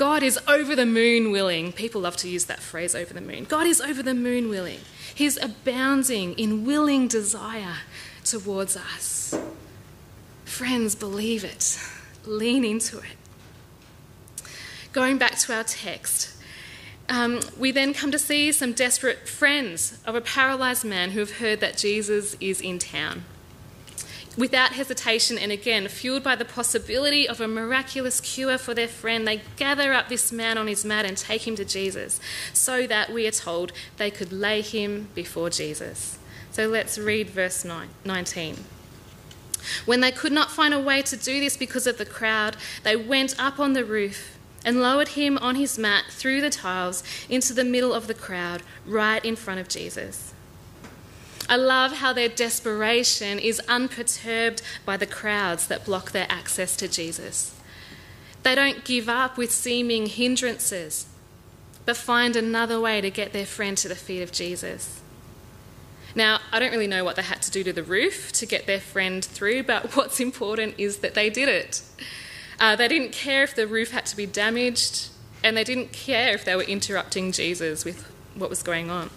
God 0.00 0.22
is 0.22 0.38
over 0.48 0.74
the 0.74 0.86
moon 0.86 1.30
willing. 1.30 1.72
People 1.72 2.00
love 2.00 2.16
to 2.16 2.28
use 2.28 2.46
that 2.46 2.60
phrase, 2.60 2.94
over 2.94 3.12
the 3.12 3.20
moon. 3.20 3.44
God 3.44 3.66
is 3.66 3.82
over 3.82 4.02
the 4.02 4.14
moon 4.14 4.48
willing. 4.48 4.78
He's 5.14 5.36
abounding 5.36 6.32
in 6.38 6.64
willing 6.64 7.06
desire 7.06 7.74
towards 8.24 8.78
us. 8.78 9.38
Friends, 10.46 10.94
believe 10.94 11.44
it, 11.44 11.78
lean 12.24 12.64
into 12.64 12.96
it. 12.96 14.48
Going 14.94 15.18
back 15.18 15.36
to 15.40 15.54
our 15.54 15.64
text, 15.64 16.34
um, 17.10 17.40
we 17.58 17.70
then 17.70 17.92
come 17.92 18.10
to 18.10 18.18
see 18.18 18.52
some 18.52 18.72
desperate 18.72 19.28
friends 19.28 19.98
of 20.06 20.14
a 20.14 20.22
paralyzed 20.22 20.86
man 20.86 21.10
who 21.10 21.20
have 21.20 21.40
heard 21.40 21.60
that 21.60 21.76
Jesus 21.76 22.38
is 22.40 22.62
in 22.62 22.78
town 22.78 23.24
without 24.36 24.72
hesitation, 24.72 25.36
and 25.36 25.50
again, 25.52 25.88
fueled 25.88 26.22
by 26.22 26.36
the 26.36 26.44
possibility 26.44 27.28
of 27.28 27.40
a 27.40 27.48
miraculous 27.48 28.20
cure 28.20 28.58
for 28.58 28.74
their 28.74 28.88
friend, 28.88 29.26
they 29.26 29.42
gather 29.56 29.92
up 29.92 30.08
this 30.08 30.30
man 30.32 30.56
on 30.56 30.66
his 30.66 30.84
mat 30.84 31.04
and 31.04 31.16
take 31.16 31.46
him 31.46 31.56
to 31.56 31.64
Jesus, 31.64 32.20
so 32.52 32.86
that 32.86 33.12
we 33.12 33.26
are 33.26 33.32
told 33.32 33.72
they 33.96 34.10
could 34.10 34.32
lay 34.32 34.60
him 34.60 35.08
before 35.14 35.50
Jesus. 35.50 36.18
So 36.52 36.66
let's 36.68 36.98
read 36.98 37.30
verse 37.30 37.64
19. 37.64 38.56
When 39.84 40.00
they 40.00 40.10
could 40.10 40.32
not 40.32 40.50
find 40.50 40.72
a 40.72 40.80
way 40.80 41.02
to 41.02 41.16
do 41.16 41.38
this 41.38 41.56
because 41.56 41.86
of 41.86 41.98
the 41.98 42.06
crowd, 42.06 42.56
they 42.82 42.96
went 42.96 43.34
up 43.38 43.60
on 43.60 43.74
the 43.74 43.84
roof 43.84 44.38
and 44.64 44.80
lowered 44.80 45.08
him 45.08 45.38
on 45.38 45.54
his 45.54 45.78
mat 45.78 46.04
through 46.10 46.40
the 46.40 46.50
tiles 46.50 47.02
into 47.28 47.52
the 47.52 47.64
middle 47.64 47.94
of 47.94 48.06
the 48.06 48.14
crowd, 48.14 48.62
right 48.86 49.24
in 49.24 49.36
front 49.36 49.60
of 49.60 49.68
Jesus. 49.68 50.29
I 51.50 51.56
love 51.56 51.94
how 51.94 52.12
their 52.12 52.28
desperation 52.28 53.40
is 53.40 53.58
unperturbed 53.68 54.62
by 54.84 54.96
the 54.96 55.04
crowds 55.04 55.66
that 55.66 55.84
block 55.84 56.12
their 56.12 56.28
access 56.30 56.76
to 56.76 56.86
Jesus. 56.86 57.58
They 58.44 58.54
don't 58.54 58.84
give 58.84 59.08
up 59.08 59.36
with 59.36 59.50
seeming 59.50 60.06
hindrances, 60.06 61.06
but 61.84 61.96
find 61.96 62.36
another 62.36 62.80
way 62.80 63.00
to 63.00 63.10
get 63.10 63.32
their 63.32 63.46
friend 63.46 63.76
to 63.78 63.88
the 63.88 63.96
feet 63.96 64.22
of 64.22 64.30
Jesus. 64.30 65.00
Now, 66.14 66.38
I 66.52 66.60
don't 66.60 66.70
really 66.70 66.86
know 66.86 67.02
what 67.02 67.16
they 67.16 67.22
had 67.22 67.42
to 67.42 67.50
do 67.50 67.64
to 67.64 67.72
the 67.72 67.82
roof 67.82 68.30
to 68.34 68.46
get 68.46 68.68
their 68.68 68.80
friend 68.80 69.24
through, 69.24 69.64
but 69.64 69.96
what's 69.96 70.20
important 70.20 70.76
is 70.78 70.98
that 70.98 71.14
they 71.14 71.30
did 71.30 71.48
it. 71.48 71.82
Uh, 72.60 72.76
they 72.76 72.86
didn't 72.86 73.10
care 73.10 73.42
if 73.42 73.56
the 73.56 73.66
roof 73.66 73.90
had 73.90 74.06
to 74.06 74.16
be 74.16 74.24
damaged, 74.24 75.08
and 75.42 75.56
they 75.56 75.64
didn't 75.64 75.90
care 75.90 76.32
if 76.32 76.44
they 76.44 76.54
were 76.54 76.62
interrupting 76.62 77.32
Jesus 77.32 77.84
with 77.84 78.04
what 78.36 78.48
was 78.48 78.62
going 78.62 78.88
on. 78.88 79.10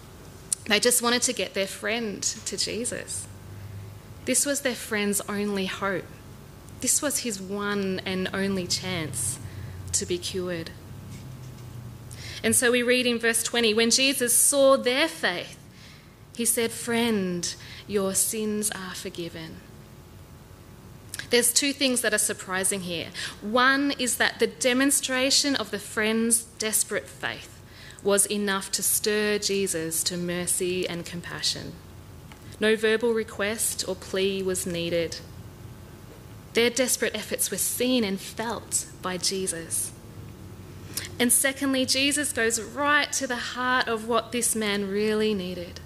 They 0.66 0.80
just 0.80 1.02
wanted 1.02 1.22
to 1.22 1.32
get 1.32 1.54
their 1.54 1.66
friend 1.66 2.22
to 2.22 2.56
Jesus. 2.56 3.26
This 4.24 4.46
was 4.46 4.62
their 4.62 4.74
friend's 4.74 5.20
only 5.28 5.66
hope. 5.66 6.04
This 6.80 7.02
was 7.02 7.20
his 7.20 7.40
one 7.40 8.00
and 8.06 8.28
only 8.32 8.66
chance 8.66 9.38
to 9.92 10.06
be 10.06 10.18
cured. 10.18 10.70
And 12.42 12.54
so 12.54 12.70
we 12.70 12.82
read 12.82 13.06
in 13.06 13.18
verse 13.18 13.42
20 13.42 13.74
when 13.74 13.90
Jesus 13.90 14.34
saw 14.34 14.76
their 14.76 15.08
faith, 15.08 15.58
he 16.34 16.44
said, 16.44 16.72
Friend, 16.72 17.54
your 17.86 18.14
sins 18.14 18.70
are 18.70 18.94
forgiven. 18.94 19.56
There's 21.30 21.52
two 21.52 21.72
things 21.72 22.00
that 22.02 22.14
are 22.14 22.18
surprising 22.18 22.82
here. 22.82 23.08
One 23.40 23.92
is 23.98 24.16
that 24.16 24.38
the 24.38 24.46
demonstration 24.46 25.56
of 25.56 25.70
the 25.70 25.78
friend's 25.78 26.44
desperate 26.44 27.08
faith 27.08 27.53
was 28.04 28.26
enough 28.26 28.70
to 28.72 28.82
stir 28.82 29.38
Jesus 29.38 30.02
to 30.04 30.16
mercy 30.16 30.88
and 30.88 31.04
compassion. 31.04 31.72
No 32.60 32.76
verbal 32.76 33.12
request 33.12 33.84
or 33.88 33.96
plea 33.96 34.42
was 34.42 34.66
needed. 34.66 35.18
Their 36.52 36.70
desperate 36.70 37.16
efforts 37.16 37.50
were 37.50 37.56
seen 37.56 38.04
and 38.04 38.20
felt 38.20 38.86
by 39.02 39.16
Jesus. 39.16 39.90
And 41.18 41.32
secondly, 41.32 41.84
Jesus 41.84 42.32
goes 42.32 42.60
right 42.60 43.10
to 43.12 43.26
the 43.26 43.36
heart 43.36 43.88
of 43.88 44.06
what 44.06 44.30
this 44.30 44.54
man 44.54 44.88
really 44.88 45.34
needed 45.34 45.80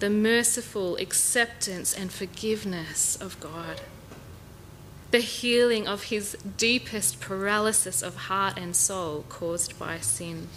the 0.00 0.10
merciful 0.10 0.96
acceptance 0.96 1.92
and 1.92 2.10
forgiveness 2.10 3.16
of 3.16 3.38
God 3.38 3.82
the 5.10 5.18
healing 5.18 5.88
of 5.88 6.04
his 6.04 6.36
deepest 6.56 7.20
paralysis 7.20 8.02
of 8.02 8.14
heart 8.14 8.56
and 8.56 8.76
soul 8.76 9.24
caused 9.28 9.78
by 9.78 9.98
sin. 9.98 10.48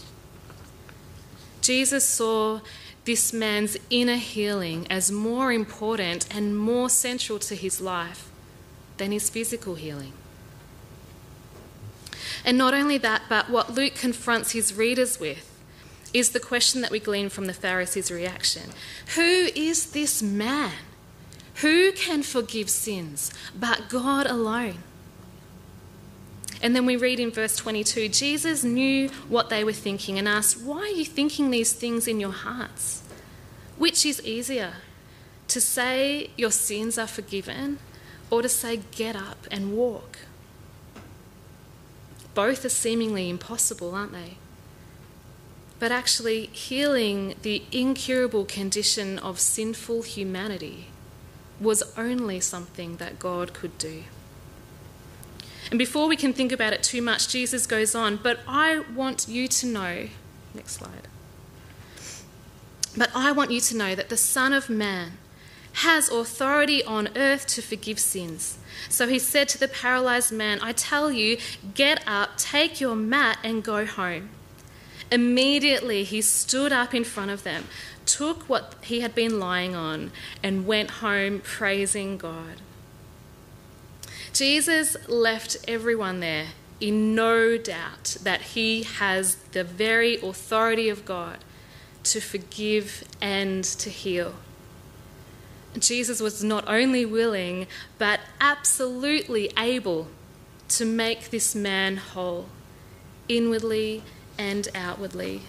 Jesus 1.64 2.08
saw 2.08 2.60
this 3.06 3.34
man's 3.34 3.78
inner 3.90 4.18
healing 4.18 4.86
as 4.90 5.12
more 5.12 5.52
important 5.52 6.28
and 6.34 6.58
more 6.58 6.90
central 6.90 7.40
to 7.40 7.56
his 7.56 7.82
life 7.82 8.30
than 8.98 9.12
his 9.12 9.30
physical 9.30 9.76
healing. 9.76 10.14
And 12.46 12.58
not 12.58 12.74
only 12.74 12.98
that, 13.00 13.24
but 13.30 13.50
what 13.50 13.74
Luke 13.74 13.96
confronts 13.96 14.52
his 14.52 14.74
readers 14.74 15.20
with 15.20 15.50
is 16.14 16.32
the 16.32 16.40
question 16.40 16.82
that 16.82 16.92
we 16.92 17.00
glean 17.00 17.30
from 17.30 17.46
the 17.46 17.54
Pharisees' 17.54 18.12
reaction 18.12 18.70
Who 19.16 19.50
is 19.56 19.92
this 19.92 20.22
man? 20.22 20.74
Who 21.56 21.92
can 21.92 22.24
forgive 22.24 22.70
sins 22.70 23.32
but 23.58 23.90
God 23.90 24.28
alone? 24.28 24.80
And 26.64 26.74
then 26.74 26.86
we 26.86 26.96
read 26.96 27.20
in 27.20 27.30
verse 27.30 27.58
22 27.58 28.08
Jesus 28.08 28.64
knew 28.64 29.10
what 29.28 29.50
they 29.50 29.66
were 29.66 29.74
thinking 29.74 30.18
and 30.18 30.28
asked, 30.28 30.62
Why 30.62 30.80
are 30.80 30.88
you 30.88 31.04
thinking 31.04 31.52
these 31.52 31.74
things 31.74 32.08
in 32.08 32.22
your 32.22 32.32
hearts? 32.32 33.04
Which 33.78 34.06
is 34.06 34.24
easier, 34.24 34.76
to 35.50 35.60
say 35.60 36.30
your 36.38 36.52
sins 36.52 36.98
are 36.98 37.08
forgiven 37.08 37.80
or 38.32 38.42
to 38.42 38.48
say 38.48 38.80
get 38.92 39.14
up 39.14 39.46
and 39.52 39.76
walk? 39.76 40.20
Both 42.34 42.64
are 42.64 42.70
seemingly 42.70 43.30
impossible, 43.30 43.94
aren't 43.94 44.14
they? 44.14 44.38
But 45.80 45.92
actually, 45.92 46.46
healing 46.46 47.36
the 47.42 47.64
incurable 47.74 48.46
condition 48.46 49.20
of 49.20 49.38
sinful 49.38 50.04
humanity 50.04 50.88
was 51.60 51.84
only 51.98 52.40
something 52.40 52.96
that 52.98 53.20
God 53.20 53.54
could 53.54 53.78
do. 53.78 54.04
And 55.70 55.80
before 55.80 56.08
we 56.08 56.16
can 56.16 56.34
think 56.34 56.52
about 56.52 56.74
it 56.74 56.84
too 56.84 57.02
much, 57.02 57.28
Jesus 57.28 57.66
goes 57.66 57.96
on, 57.96 58.18
but 58.18 58.40
I 58.48 58.80
want 58.96 59.28
you 59.28 59.48
to 59.48 59.66
know, 59.66 60.08
next 60.54 60.74
slide. 60.74 61.08
But 62.96 63.10
I 63.16 63.32
want 63.32 63.52
you 63.52 63.60
to 63.60 63.78
know 63.78 63.96
that 63.96 64.10
the 64.10 64.18
Son 64.18 64.54
of 64.54 64.70
Man 64.70 65.14
has 65.78 66.10
authority 66.10 66.84
on 66.84 67.10
earth 67.16 67.48
to 67.48 67.62
forgive 67.62 67.98
sins. 67.98 68.60
So 68.90 69.08
he 69.08 69.18
said 69.18 69.50
to 69.50 69.58
the 69.58 69.68
paralyzed 69.68 70.32
man, 70.32 70.60
I 70.62 70.74
tell 70.74 71.12
you, 71.12 71.38
get 71.74 72.04
up, 72.06 72.38
take 72.38 72.80
your 72.80 72.96
mat, 72.96 73.40
and 73.44 73.64
go 73.64 73.86
home. 73.86 74.30
Immediately 75.12 76.04
he 76.04 76.22
stood 76.22 76.72
up 76.72 76.94
in 76.94 77.04
front 77.04 77.32
of 77.32 77.44
them 77.44 77.66
took 78.06 78.44
what 78.50 78.76
he 78.82 79.02
had 79.02 79.16
been 79.16 79.40
lying 79.40 79.76
on 79.76 80.12
and 80.42 80.66
went 80.66 80.92
home 80.92 81.40
praising 81.40 82.18
God. 82.18 82.62
Jesus 84.34 84.98
left 85.08 85.58
everyone 85.68 86.20
there 86.20 86.48
in 86.82 87.14
no 87.14 87.56
doubt 87.56 88.18
that 88.24 88.42
he 88.42 88.84
has 88.84 89.36
the 89.52 89.64
very 89.64 90.16
authority 90.22 90.90
of 90.90 91.06
God 91.06 91.38
to 92.04 92.20
forgive 92.20 93.04
and 93.22 93.64
to 93.64 93.90
heal. 93.90 94.34
Jesus 95.78 96.20
was 96.20 96.44
not 96.44 96.68
only 96.68 97.06
willing, 97.06 97.68
but 97.98 98.20
absolutely 98.42 99.52
able 99.58 100.08
to 100.70 100.86
make 100.86 101.30
this 101.30 101.56
man 101.56 101.98
whole, 101.98 102.48
inwardly 103.30 104.04
and 104.38 104.68
outwardly. 104.74 105.42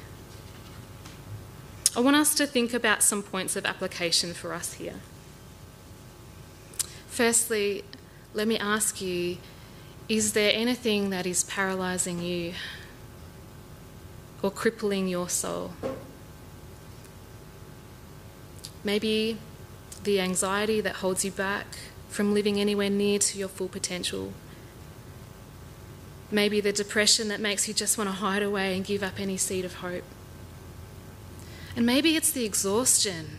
I 1.97 2.01
want 2.01 2.17
us 2.17 2.35
to 2.35 2.47
think 2.47 2.75
about 2.75 3.03
some 3.03 3.23
points 3.23 3.57
of 3.57 3.65
application 3.65 4.35
for 4.35 4.53
us 4.53 4.75
here. 4.75 5.01
Firstly, 7.07 7.85
let 8.35 8.49
me 8.49 8.59
ask 8.59 9.01
you 9.01 9.39
is 10.07 10.35
there 10.35 10.53
anything 10.53 11.09
that 11.11 11.25
is 11.25 11.45
paralyzing 11.45 12.21
you 12.21 12.53
or 14.43 14.51
crippling 14.51 15.09
your 15.09 15.31
soul? 15.31 15.73
Maybe 18.83 19.39
the 20.03 20.21
anxiety 20.21 20.83
that 20.83 20.97
holds 20.97 21.25
you 21.25 21.31
back 21.31 21.67
from 22.11 22.35
living 22.35 22.61
anywhere 22.61 22.91
near 22.91 23.19
to 23.19 23.39
your 23.39 23.49
full 23.49 23.69
potential. 23.69 24.35
Maybe 26.31 26.61
the 26.61 26.73
depression 26.73 27.29
that 27.29 27.41
makes 27.41 27.67
you 27.67 27.73
just 27.73 27.97
want 27.97 28.11
to 28.11 28.17
hide 28.17 28.43
away 28.43 28.77
and 28.77 28.85
give 28.85 29.03
up 29.03 29.19
any 29.19 29.39
seed 29.39 29.65
of 29.65 29.77
hope. 29.77 30.05
And 31.75 31.87
maybe 31.87 32.15
it's 32.15 32.31
the 32.31 32.45
exhaustion 32.45 33.39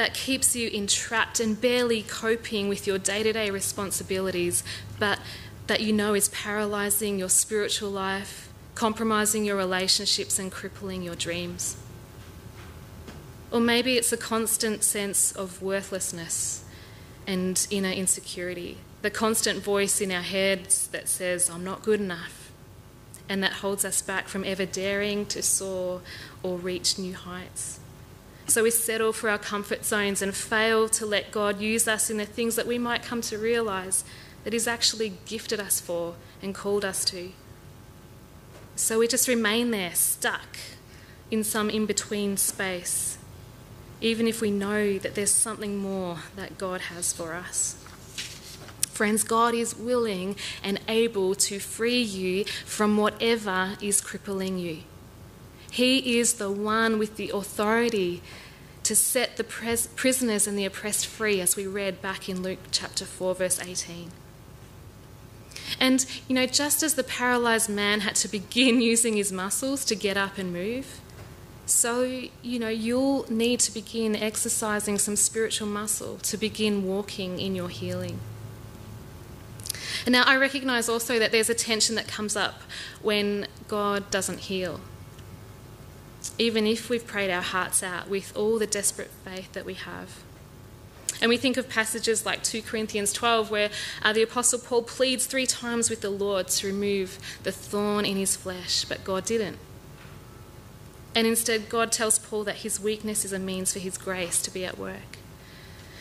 that 0.00 0.14
keeps 0.14 0.56
you 0.56 0.70
entrapped 0.70 1.40
and 1.40 1.60
barely 1.60 2.02
coping 2.02 2.70
with 2.70 2.86
your 2.86 2.96
day 2.96 3.22
to 3.22 3.34
day 3.34 3.50
responsibilities, 3.50 4.64
but 4.98 5.20
that 5.66 5.82
you 5.82 5.92
know 5.92 6.14
is 6.14 6.30
paralyzing 6.30 7.18
your 7.18 7.28
spiritual 7.28 7.90
life, 7.90 8.50
compromising 8.74 9.44
your 9.44 9.58
relationships, 9.58 10.38
and 10.38 10.50
crippling 10.50 11.02
your 11.02 11.14
dreams. 11.14 11.76
Or 13.50 13.60
maybe 13.60 13.98
it's 13.98 14.10
a 14.10 14.16
constant 14.16 14.84
sense 14.84 15.32
of 15.32 15.60
worthlessness 15.60 16.64
and 17.26 17.66
inner 17.70 17.90
insecurity, 17.90 18.78
the 19.02 19.10
constant 19.10 19.62
voice 19.62 20.00
in 20.00 20.10
our 20.10 20.22
heads 20.22 20.86
that 20.86 21.10
says, 21.10 21.50
I'm 21.50 21.62
not 21.62 21.82
good 21.82 22.00
enough 22.00 22.50
and 23.28 23.42
that 23.42 23.52
holds 23.52 23.84
us 23.84 24.00
back 24.00 24.28
from 24.28 24.44
ever 24.44 24.64
daring 24.64 25.26
to 25.26 25.42
soar 25.42 26.00
or 26.42 26.56
reach 26.56 26.98
new 26.98 27.12
heights. 27.12 27.80
So 28.50 28.64
we 28.64 28.72
settle 28.72 29.12
for 29.12 29.30
our 29.30 29.38
comfort 29.38 29.84
zones 29.84 30.22
and 30.22 30.34
fail 30.34 30.88
to 30.88 31.06
let 31.06 31.30
God 31.30 31.60
use 31.60 31.86
us 31.86 32.10
in 32.10 32.16
the 32.16 32.26
things 32.26 32.56
that 32.56 32.66
we 32.66 32.78
might 32.78 33.00
come 33.00 33.20
to 33.20 33.38
realize 33.38 34.02
that 34.42 34.52
He's 34.52 34.66
actually 34.66 35.12
gifted 35.24 35.60
us 35.60 35.80
for 35.80 36.16
and 36.42 36.52
called 36.52 36.84
us 36.84 37.04
to. 37.04 37.30
So 38.74 38.98
we 38.98 39.06
just 39.06 39.28
remain 39.28 39.70
there, 39.70 39.94
stuck 39.94 40.58
in 41.30 41.44
some 41.44 41.70
in 41.70 41.86
between 41.86 42.36
space, 42.36 43.18
even 44.00 44.26
if 44.26 44.40
we 44.40 44.50
know 44.50 44.98
that 44.98 45.14
there's 45.14 45.30
something 45.30 45.76
more 45.76 46.18
that 46.34 46.58
God 46.58 46.80
has 46.80 47.12
for 47.12 47.34
us. 47.34 47.76
Friends, 48.88 49.22
God 49.22 49.54
is 49.54 49.76
willing 49.76 50.34
and 50.64 50.80
able 50.88 51.36
to 51.36 51.60
free 51.60 52.02
you 52.02 52.46
from 52.66 52.96
whatever 52.96 53.76
is 53.80 54.00
crippling 54.00 54.58
you. 54.58 54.80
He 55.70 56.18
is 56.18 56.34
the 56.34 56.50
one 56.50 56.98
with 56.98 57.16
the 57.16 57.30
authority 57.30 58.22
to 58.82 58.96
set 58.96 59.36
the 59.36 59.44
pres- 59.44 59.86
prisoners 59.88 60.46
and 60.46 60.58
the 60.58 60.64
oppressed 60.64 61.06
free, 61.06 61.40
as 61.40 61.54
we 61.54 61.66
read 61.66 62.02
back 62.02 62.28
in 62.28 62.42
Luke 62.42 62.58
chapter 62.72 63.04
4, 63.04 63.34
verse 63.36 63.60
18. 63.60 64.10
And, 65.78 66.04
you 66.28 66.34
know, 66.34 66.46
just 66.46 66.82
as 66.82 66.94
the 66.94 67.04
paralyzed 67.04 67.70
man 67.70 68.00
had 68.00 68.16
to 68.16 68.28
begin 68.28 68.80
using 68.92 69.16
his 69.16 69.30
muscles 69.30 69.84
to 69.84 69.94
get 69.94 70.16
up 70.16 70.38
and 70.38 70.52
move, 70.52 71.00
so, 71.66 72.02
you 72.42 72.58
know, 72.58 72.68
you'll 72.68 73.30
need 73.30 73.60
to 73.60 73.72
begin 73.72 74.16
exercising 74.16 74.98
some 74.98 75.14
spiritual 75.14 75.68
muscle 75.68 76.16
to 76.18 76.36
begin 76.36 76.84
walking 76.84 77.38
in 77.38 77.54
your 77.54 77.68
healing. 77.68 78.18
And 80.04 80.12
now 80.12 80.24
I 80.26 80.36
recognize 80.36 80.88
also 80.88 81.20
that 81.20 81.30
there's 81.30 81.48
a 81.50 81.54
tension 81.54 81.94
that 81.94 82.08
comes 82.08 82.34
up 82.34 82.62
when 83.02 83.46
God 83.68 84.10
doesn't 84.10 84.40
heal. 84.40 84.80
Even 86.40 86.66
if 86.66 86.88
we've 86.88 87.06
prayed 87.06 87.30
our 87.30 87.42
hearts 87.42 87.82
out 87.82 88.08
with 88.08 88.34
all 88.34 88.58
the 88.58 88.66
desperate 88.66 89.10
faith 89.26 89.52
that 89.52 89.66
we 89.66 89.74
have. 89.74 90.22
And 91.20 91.28
we 91.28 91.36
think 91.36 91.58
of 91.58 91.68
passages 91.68 92.24
like 92.24 92.42
2 92.42 92.62
Corinthians 92.62 93.12
12, 93.12 93.50
where 93.50 93.68
uh, 94.02 94.14
the 94.14 94.22
Apostle 94.22 94.58
Paul 94.58 94.84
pleads 94.84 95.26
three 95.26 95.44
times 95.44 95.90
with 95.90 96.00
the 96.00 96.08
Lord 96.08 96.48
to 96.48 96.66
remove 96.66 97.18
the 97.42 97.52
thorn 97.52 98.06
in 98.06 98.16
his 98.16 98.36
flesh, 98.36 98.86
but 98.86 99.04
God 99.04 99.26
didn't. 99.26 99.58
And 101.14 101.26
instead, 101.26 101.68
God 101.68 101.92
tells 101.92 102.18
Paul 102.18 102.44
that 102.44 102.56
his 102.56 102.80
weakness 102.80 103.26
is 103.26 103.34
a 103.34 103.38
means 103.38 103.74
for 103.74 103.80
his 103.80 103.98
grace 103.98 104.40
to 104.40 104.50
be 104.50 104.64
at 104.64 104.78
work. 104.78 105.18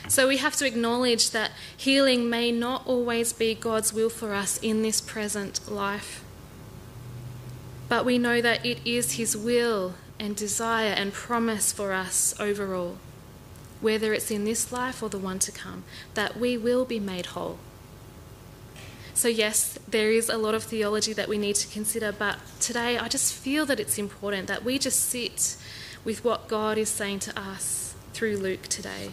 So 0.07 0.25
we 0.29 0.37
have 0.37 0.55
to 0.55 0.65
acknowledge 0.65 1.31
that 1.31 1.51
healing 1.75 2.29
may 2.29 2.49
not 2.49 2.87
always 2.87 3.33
be 3.33 3.55
God's 3.55 3.91
will 3.91 4.09
for 4.09 4.33
us 4.33 4.57
in 4.61 4.83
this 4.83 5.01
present 5.01 5.69
life. 5.69 6.23
But 7.89 8.05
we 8.05 8.17
know 8.17 8.39
that 8.39 8.65
it 8.65 8.79
is 8.85 9.13
His 9.13 9.35
will 9.35 9.95
and 10.19 10.35
desire 10.35 10.91
and 10.91 11.13
promise 11.13 11.71
for 11.71 11.93
us 11.93 12.35
overall, 12.39 12.97
whether 13.81 14.13
it's 14.13 14.31
in 14.31 14.43
this 14.43 14.71
life 14.71 15.01
or 15.01 15.09
the 15.09 15.17
one 15.17 15.39
to 15.39 15.51
come, 15.51 15.83
that 16.13 16.37
we 16.39 16.57
will 16.57 16.85
be 16.85 16.99
made 16.99 17.27
whole. 17.27 17.57
So, 19.13 19.27
yes, 19.27 19.77
there 19.87 20.11
is 20.11 20.29
a 20.29 20.37
lot 20.37 20.55
of 20.55 20.63
theology 20.63 21.13
that 21.13 21.27
we 21.27 21.37
need 21.37 21.55
to 21.55 21.67
consider, 21.67 22.11
but 22.11 22.39
today 22.59 22.97
I 22.97 23.07
just 23.07 23.33
feel 23.33 23.65
that 23.65 23.79
it's 23.79 23.97
important 23.97 24.47
that 24.47 24.63
we 24.63 24.79
just 24.79 25.09
sit 25.09 25.57
with 26.05 26.23
what 26.23 26.47
God 26.47 26.77
is 26.77 26.89
saying 26.89 27.19
to 27.19 27.39
us 27.39 27.95
through 28.13 28.37
Luke 28.37 28.63
today 28.63 29.11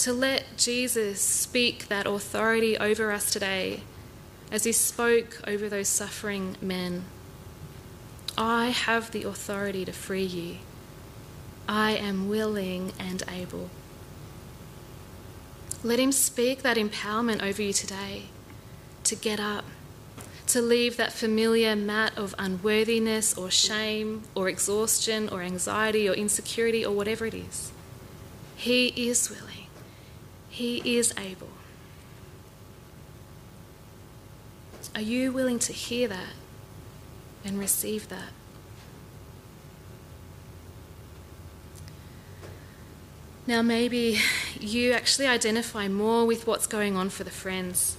to 0.00 0.12
let 0.14 0.56
Jesus 0.56 1.20
speak 1.20 1.88
that 1.88 2.06
authority 2.06 2.76
over 2.78 3.12
us 3.12 3.30
today 3.30 3.82
as 4.50 4.64
he 4.64 4.72
spoke 4.72 5.40
over 5.46 5.68
those 5.68 5.88
suffering 5.88 6.56
men. 6.62 7.04
I 8.42 8.68
have 8.68 9.10
the 9.10 9.24
authority 9.24 9.84
to 9.84 9.92
free 9.92 10.24
you. 10.24 10.56
I 11.68 11.90
am 11.90 12.26
willing 12.26 12.94
and 12.98 13.22
able. 13.30 13.68
Let 15.84 15.98
him 15.98 16.10
speak 16.10 16.62
that 16.62 16.78
empowerment 16.78 17.42
over 17.42 17.60
you 17.60 17.74
today 17.74 18.24
to 19.04 19.14
get 19.14 19.40
up, 19.40 19.66
to 20.46 20.62
leave 20.62 20.96
that 20.96 21.12
familiar 21.12 21.76
mat 21.76 22.16
of 22.16 22.34
unworthiness 22.38 23.36
or 23.36 23.50
shame 23.50 24.22
or 24.34 24.48
exhaustion 24.48 25.28
or 25.28 25.42
anxiety 25.42 26.08
or 26.08 26.14
insecurity 26.14 26.82
or 26.82 26.94
whatever 26.94 27.26
it 27.26 27.34
is. 27.34 27.72
He 28.56 28.88
is 29.08 29.28
willing. 29.28 29.66
He 30.48 30.96
is 30.96 31.12
able. 31.18 31.50
Are 34.94 35.02
you 35.02 35.30
willing 35.30 35.58
to 35.58 35.74
hear 35.74 36.08
that 36.08 36.32
and 37.44 37.58
receive 37.58 38.08
that? 38.08 38.30
Now, 43.46 43.62
maybe 43.62 44.18
you 44.60 44.92
actually 44.92 45.26
identify 45.26 45.88
more 45.88 46.26
with 46.26 46.46
what's 46.46 46.66
going 46.66 46.96
on 46.96 47.08
for 47.08 47.24
the 47.24 47.30
friends. 47.30 47.96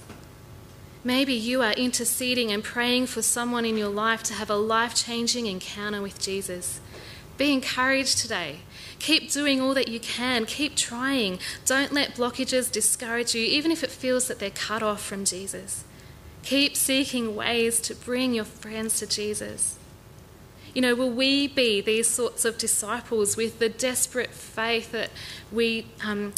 Maybe 1.04 1.34
you 1.34 1.62
are 1.62 1.72
interceding 1.72 2.52
and 2.52 2.62
praying 2.62 3.06
for 3.06 3.22
someone 3.22 3.64
in 3.64 3.76
your 3.76 3.88
life 3.88 4.22
to 4.24 4.34
have 4.34 4.48
a 4.48 4.56
life 4.56 4.94
changing 4.94 5.46
encounter 5.46 6.00
with 6.00 6.20
Jesus. 6.20 6.80
Be 7.36 7.52
encouraged 7.52 8.18
today 8.18 8.60
Keep 9.02 9.32
doing 9.32 9.60
all 9.60 9.74
that 9.74 9.88
you 9.88 9.98
can. 9.98 10.46
Keep 10.46 10.76
trying. 10.76 11.40
Don't 11.66 11.92
let 11.92 12.14
blockages 12.14 12.70
discourage 12.70 13.34
you, 13.34 13.42
even 13.42 13.72
if 13.72 13.82
it 13.82 13.90
feels 13.90 14.28
that 14.28 14.38
they're 14.38 14.48
cut 14.48 14.80
off 14.80 15.02
from 15.02 15.24
Jesus. 15.24 15.82
Keep 16.42 16.76
seeking 16.76 17.36
ways 17.36 17.80
to 17.80 17.94
bring 17.94 18.34
your 18.34 18.44
friends 18.44 18.98
to 18.98 19.06
Jesus. 19.06 19.78
You 20.74 20.80
know, 20.82 20.94
will 20.94 21.10
we 21.10 21.48
be 21.48 21.80
these 21.80 22.08
sorts 22.08 22.44
of 22.44 22.56
disciples 22.56 23.36
with 23.36 23.58
the 23.58 23.68
desperate 23.68 24.30
faith 24.30 24.92
that 24.92 25.10
we, 25.50 25.86
um, 26.04 26.32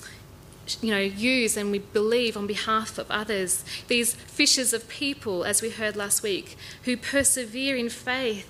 you 0.81 0.91
know, 0.91 1.01
use 1.01 1.57
and 1.57 1.71
we 1.71 1.79
believe 1.79 2.37
on 2.37 2.47
behalf 2.47 2.99
of 2.99 3.11
others? 3.11 3.65
These 3.87 4.15
fishers 4.15 4.73
of 4.73 4.89
people, 4.89 5.45
as 5.45 5.63
we 5.63 5.71
heard 5.71 5.95
last 5.95 6.23
week, 6.23 6.57
who 6.83 6.97
persevere 6.97 7.77
in 7.77 7.89
faith 7.89 8.49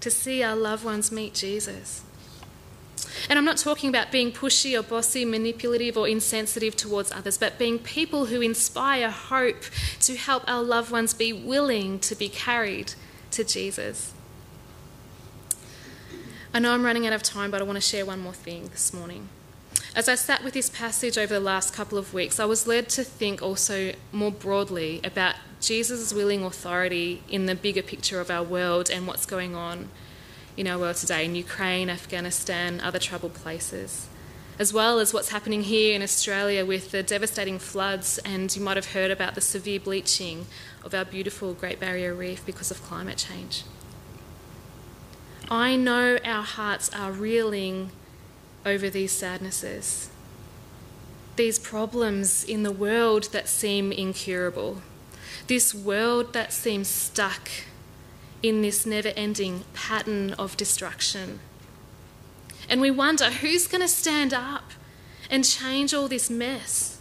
to 0.00 0.10
see 0.10 0.42
our 0.42 0.56
loved 0.56 0.84
ones 0.84 1.12
meet 1.12 1.34
Jesus. 1.34 2.02
And 3.28 3.38
I'm 3.38 3.44
not 3.44 3.56
talking 3.56 3.88
about 3.88 4.12
being 4.12 4.30
pushy 4.32 4.78
or 4.78 4.82
bossy, 4.82 5.24
manipulative 5.24 5.96
or 5.96 6.08
insensitive 6.08 6.76
towards 6.76 7.10
others, 7.12 7.38
but 7.38 7.58
being 7.58 7.78
people 7.78 8.26
who 8.26 8.40
inspire 8.40 9.10
hope 9.10 9.64
to 10.00 10.16
help 10.16 10.44
our 10.46 10.62
loved 10.62 10.90
ones 10.90 11.12
be 11.14 11.32
willing 11.32 11.98
to 12.00 12.14
be 12.14 12.28
carried 12.28 12.94
to 13.32 13.44
Jesus. 13.44 14.14
I 16.54 16.58
know 16.58 16.72
I'm 16.72 16.84
running 16.84 17.06
out 17.06 17.12
of 17.12 17.22
time, 17.22 17.50
but 17.50 17.60
I 17.60 17.64
want 17.64 17.76
to 17.76 17.82
share 17.82 18.06
one 18.06 18.20
more 18.20 18.32
thing 18.32 18.68
this 18.68 18.94
morning. 18.94 19.28
As 19.94 20.08
I 20.08 20.14
sat 20.14 20.44
with 20.44 20.54
this 20.54 20.70
passage 20.70 21.18
over 21.18 21.34
the 21.34 21.40
last 21.40 21.74
couple 21.74 21.98
of 21.98 22.14
weeks, 22.14 22.38
I 22.38 22.44
was 22.44 22.66
led 22.66 22.88
to 22.90 23.04
think 23.04 23.42
also 23.42 23.92
more 24.12 24.30
broadly 24.30 25.00
about 25.02 25.34
Jesus' 25.60 26.14
willing 26.14 26.44
authority 26.44 27.22
in 27.28 27.46
the 27.46 27.54
bigger 27.54 27.82
picture 27.82 28.20
of 28.20 28.30
our 28.30 28.42
world 28.42 28.90
and 28.90 29.06
what's 29.06 29.26
going 29.26 29.54
on 29.54 29.88
in 30.56 30.66
our 30.66 30.78
world 30.78 30.96
today 30.96 31.24
in 31.24 31.34
Ukraine, 31.34 31.90
Afghanistan, 31.90 32.80
other 32.80 32.98
troubled 32.98 33.34
places, 33.34 34.08
as 34.58 34.72
well 34.72 34.98
as 34.98 35.12
what's 35.12 35.28
happening 35.28 35.64
here 35.64 35.94
in 35.94 36.02
Australia 36.02 36.64
with 36.64 36.90
the 36.90 37.02
devastating 37.02 37.58
floods. 37.58 38.18
And 38.18 38.54
you 38.56 38.62
might 38.62 38.76
have 38.76 38.92
heard 38.92 39.10
about 39.10 39.34
the 39.34 39.40
severe 39.40 39.80
bleaching 39.80 40.46
of 40.82 40.94
our 40.94 41.04
beautiful 41.04 41.52
Great 41.52 41.78
Barrier 41.78 42.14
Reef 42.14 42.44
because 42.46 42.70
of 42.70 42.82
climate 42.82 43.18
change. 43.18 43.64
I 45.50 45.76
know 45.76 46.18
our 46.24 46.42
hearts 46.42 46.90
are 46.94 47.12
reeling 47.12 47.90
over 48.64 48.90
these 48.90 49.12
sadnesses, 49.12 50.10
these 51.36 51.58
problems 51.58 52.42
in 52.42 52.64
the 52.64 52.72
world 52.72 53.24
that 53.32 53.46
seem 53.46 53.92
incurable, 53.92 54.82
this 55.46 55.72
world 55.72 56.32
that 56.32 56.52
seems 56.52 56.88
stuck 56.88 57.48
in 58.48 58.62
this 58.62 58.86
never 58.86 59.08
ending 59.16 59.64
pattern 59.74 60.32
of 60.34 60.56
destruction. 60.56 61.40
And 62.68 62.80
we 62.80 62.90
wonder 62.90 63.30
who's 63.30 63.66
going 63.66 63.80
to 63.80 63.88
stand 63.88 64.32
up 64.32 64.72
and 65.30 65.44
change 65.44 65.94
all 65.94 66.08
this 66.08 66.30
mess? 66.30 66.98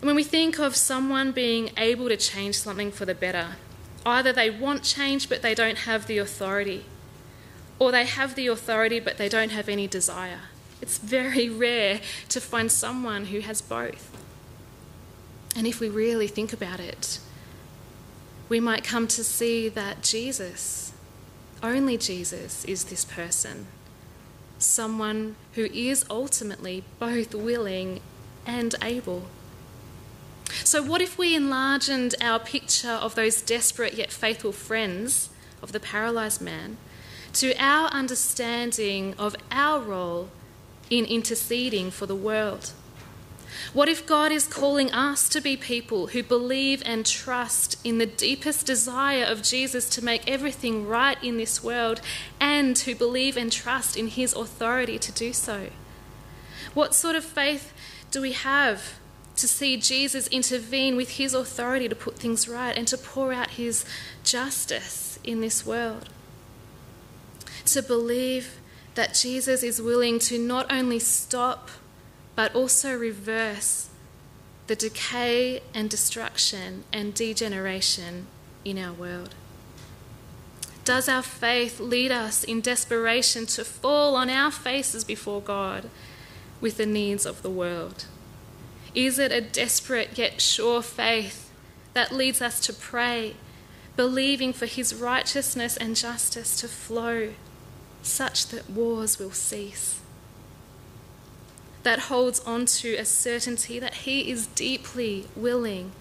And 0.00 0.06
when 0.06 0.16
we 0.16 0.24
think 0.24 0.58
of 0.58 0.76
someone 0.76 1.32
being 1.32 1.70
able 1.76 2.08
to 2.08 2.16
change 2.16 2.56
something 2.56 2.90
for 2.90 3.04
the 3.04 3.14
better, 3.14 3.56
either 4.04 4.32
they 4.32 4.50
want 4.50 4.82
change 4.82 5.28
but 5.28 5.42
they 5.42 5.54
don't 5.54 5.78
have 5.78 6.06
the 6.06 6.18
authority, 6.18 6.84
or 7.78 7.90
they 7.90 8.04
have 8.04 8.34
the 8.34 8.46
authority 8.48 9.00
but 9.00 9.16
they 9.16 9.28
don't 9.28 9.50
have 9.50 9.68
any 9.68 9.86
desire. 9.86 10.40
It's 10.82 10.98
very 10.98 11.48
rare 11.66 12.00
to 12.28 12.40
find 12.40 12.70
someone 12.70 13.26
who 13.26 13.40
has 13.40 13.62
both. 13.62 14.10
And 15.56 15.66
if 15.66 15.80
we 15.80 15.88
really 15.88 16.26
think 16.26 16.52
about 16.52 16.80
it, 16.80 17.20
we 18.48 18.60
might 18.60 18.84
come 18.84 19.08
to 19.08 19.24
see 19.24 19.68
that 19.68 20.02
Jesus, 20.02 20.92
only 21.62 21.96
Jesus, 21.96 22.64
is 22.64 22.84
this 22.84 23.04
person. 23.04 23.66
Someone 24.58 25.36
who 25.54 25.64
is 25.64 26.04
ultimately 26.10 26.84
both 26.98 27.34
willing 27.34 28.00
and 28.46 28.74
able. 28.82 29.24
So, 30.62 30.82
what 30.82 31.00
if 31.00 31.18
we 31.18 31.34
enlarged 31.34 32.14
our 32.22 32.38
picture 32.38 32.90
of 32.90 33.14
those 33.14 33.40
desperate 33.40 33.94
yet 33.94 34.12
faithful 34.12 34.52
friends 34.52 35.30
of 35.62 35.72
the 35.72 35.80
paralysed 35.80 36.42
man 36.42 36.76
to 37.34 37.54
our 37.58 37.88
understanding 37.88 39.14
of 39.18 39.34
our 39.50 39.80
role 39.80 40.28
in 40.90 41.04
interceding 41.06 41.90
for 41.90 42.06
the 42.06 42.14
world? 42.14 42.72
What 43.72 43.88
if 43.88 44.06
God 44.06 44.32
is 44.32 44.46
calling 44.46 44.92
us 44.92 45.28
to 45.30 45.40
be 45.40 45.56
people 45.56 46.08
who 46.08 46.22
believe 46.22 46.82
and 46.84 47.04
trust 47.04 47.78
in 47.84 47.98
the 47.98 48.06
deepest 48.06 48.66
desire 48.66 49.24
of 49.24 49.42
Jesus 49.42 49.88
to 49.90 50.04
make 50.04 50.28
everything 50.28 50.86
right 50.86 51.22
in 51.22 51.36
this 51.36 51.62
world 51.62 52.00
and 52.40 52.78
who 52.78 52.94
believe 52.94 53.36
and 53.36 53.50
trust 53.50 53.96
in 53.96 54.08
his 54.08 54.32
authority 54.34 54.98
to 54.98 55.12
do 55.12 55.32
so? 55.32 55.68
What 56.72 56.94
sort 56.94 57.16
of 57.16 57.24
faith 57.24 57.72
do 58.10 58.20
we 58.20 58.32
have 58.32 58.98
to 59.36 59.48
see 59.48 59.76
Jesus 59.76 60.28
intervene 60.28 60.96
with 60.96 61.10
his 61.10 61.34
authority 61.34 61.88
to 61.88 61.96
put 61.96 62.18
things 62.18 62.48
right 62.48 62.76
and 62.76 62.86
to 62.88 62.98
pour 62.98 63.32
out 63.32 63.50
his 63.50 63.84
justice 64.22 65.18
in 65.24 65.40
this 65.40 65.66
world? 65.66 66.08
To 67.66 67.82
believe 67.82 68.60
that 68.94 69.14
Jesus 69.14 69.62
is 69.62 69.82
willing 69.82 70.18
to 70.20 70.38
not 70.38 70.70
only 70.70 70.98
stop 70.98 71.70
but 72.36 72.54
also 72.54 72.96
reverse 72.96 73.88
the 74.66 74.76
decay 74.76 75.60
and 75.74 75.90
destruction 75.90 76.84
and 76.92 77.14
degeneration 77.14 78.26
in 78.64 78.78
our 78.78 78.92
world? 78.92 79.34
Does 80.84 81.08
our 81.08 81.22
faith 81.22 81.80
lead 81.80 82.12
us 82.12 82.44
in 82.44 82.60
desperation 82.60 83.46
to 83.46 83.64
fall 83.64 84.16
on 84.16 84.28
our 84.28 84.50
faces 84.50 85.02
before 85.02 85.40
God 85.40 85.88
with 86.60 86.76
the 86.76 86.86
needs 86.86 87.24
of 87.24 87.42
the 87.42 87.50
world? 87.50 88.04
Is 88.94 89.18
it 89.18 89.32
a 89.32 89.40
desperate 89.40 90.18
yet 90.18 90.40
sure 90.40 90.82
faith 90.82 91.50
that 91.94 92.12
leads 92.12 92.42
us 92.42 92.60
to 92.60 92.72
pray, 92.72 93.34
believing 93.96 94.52
for 94.52 94.66
His 94.66 94.94
righteousness 94.94 95.76
and 95.76 95.96
justice 95.96 96.60
to 96.60 96.68
flow 96.68 97.30
such 98.02 98.48
that 98.48 98.68
wars 98.68 99.18
will 99.18 99.32
cease? 99.32 100.00
That 101.84 102.00
holds 102.00 102.40
on 102.40 102.66
to 102.66 102.94
a 102.94 103.04
certainty 103.04 103.78
that 103.78 103.94
He 103.94 104.30
is 104.30 104.46
deeply 104.48 105.26
willing 105.36 105.92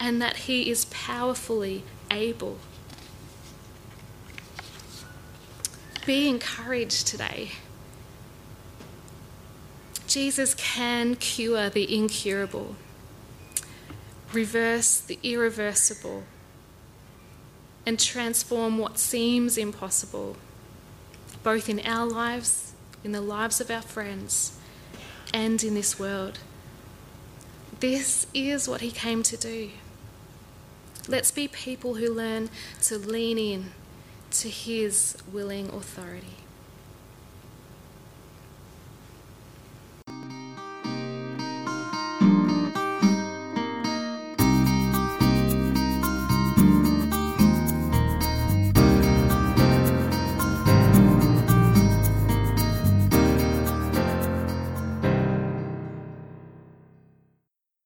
and 0.00 0.22
that 0.22 0.36
He 0.38 0.70
is 0.70 0.86
powerfully 0.86 1.84
able. 2.10 2.58
Be 6.06 6.28
encouraged 6.28 7.06
today. 7.06 7.52
Jesus 10.08 10.54
can 10.54 11.14
cure 11.16 11.70
the 11.70 11.96
incurable, 11.96 12.76
reverse 14.32 15.00
the 15.00 15.18
irreversible, 15.22 16.24
and 17.86 17.98
transform 17.98 18.78
what 18.78 18.98
seems 18.98 19.56
impossible, 19.56 20.36
both 21.42 21.68
in 21.68 21.80
our 21.80 22.06
lives, 22.06 22.72
in 23.02 23.12
the 23.12 23.20
lives 23.20 23.60
of 23.60 23.70
our 23.70 23.80
friends, 23.80 24.58
and 25.32 25.62
in 25.62 25.74
this 25.74 25.98
world. 25.98 26.38
This 27.80 28.26
is 28.32 28.68
what 28.68 28.80
he 28.80 28.90
came 28.90 29.22
to 29.24 29.36
do. 29.36 29.70
Let's 31.08 31.30
be 31.30 31.48
people 31.48 31.94
who 31.94 32.12
learn 32.12 32.50
to 32.82 32.98
lean 32.98 33.38
in 33.38 33.72
to 34.32 34.48
his 34.48 35.16
willing 35.32 35.68
authority. 35.70 36.41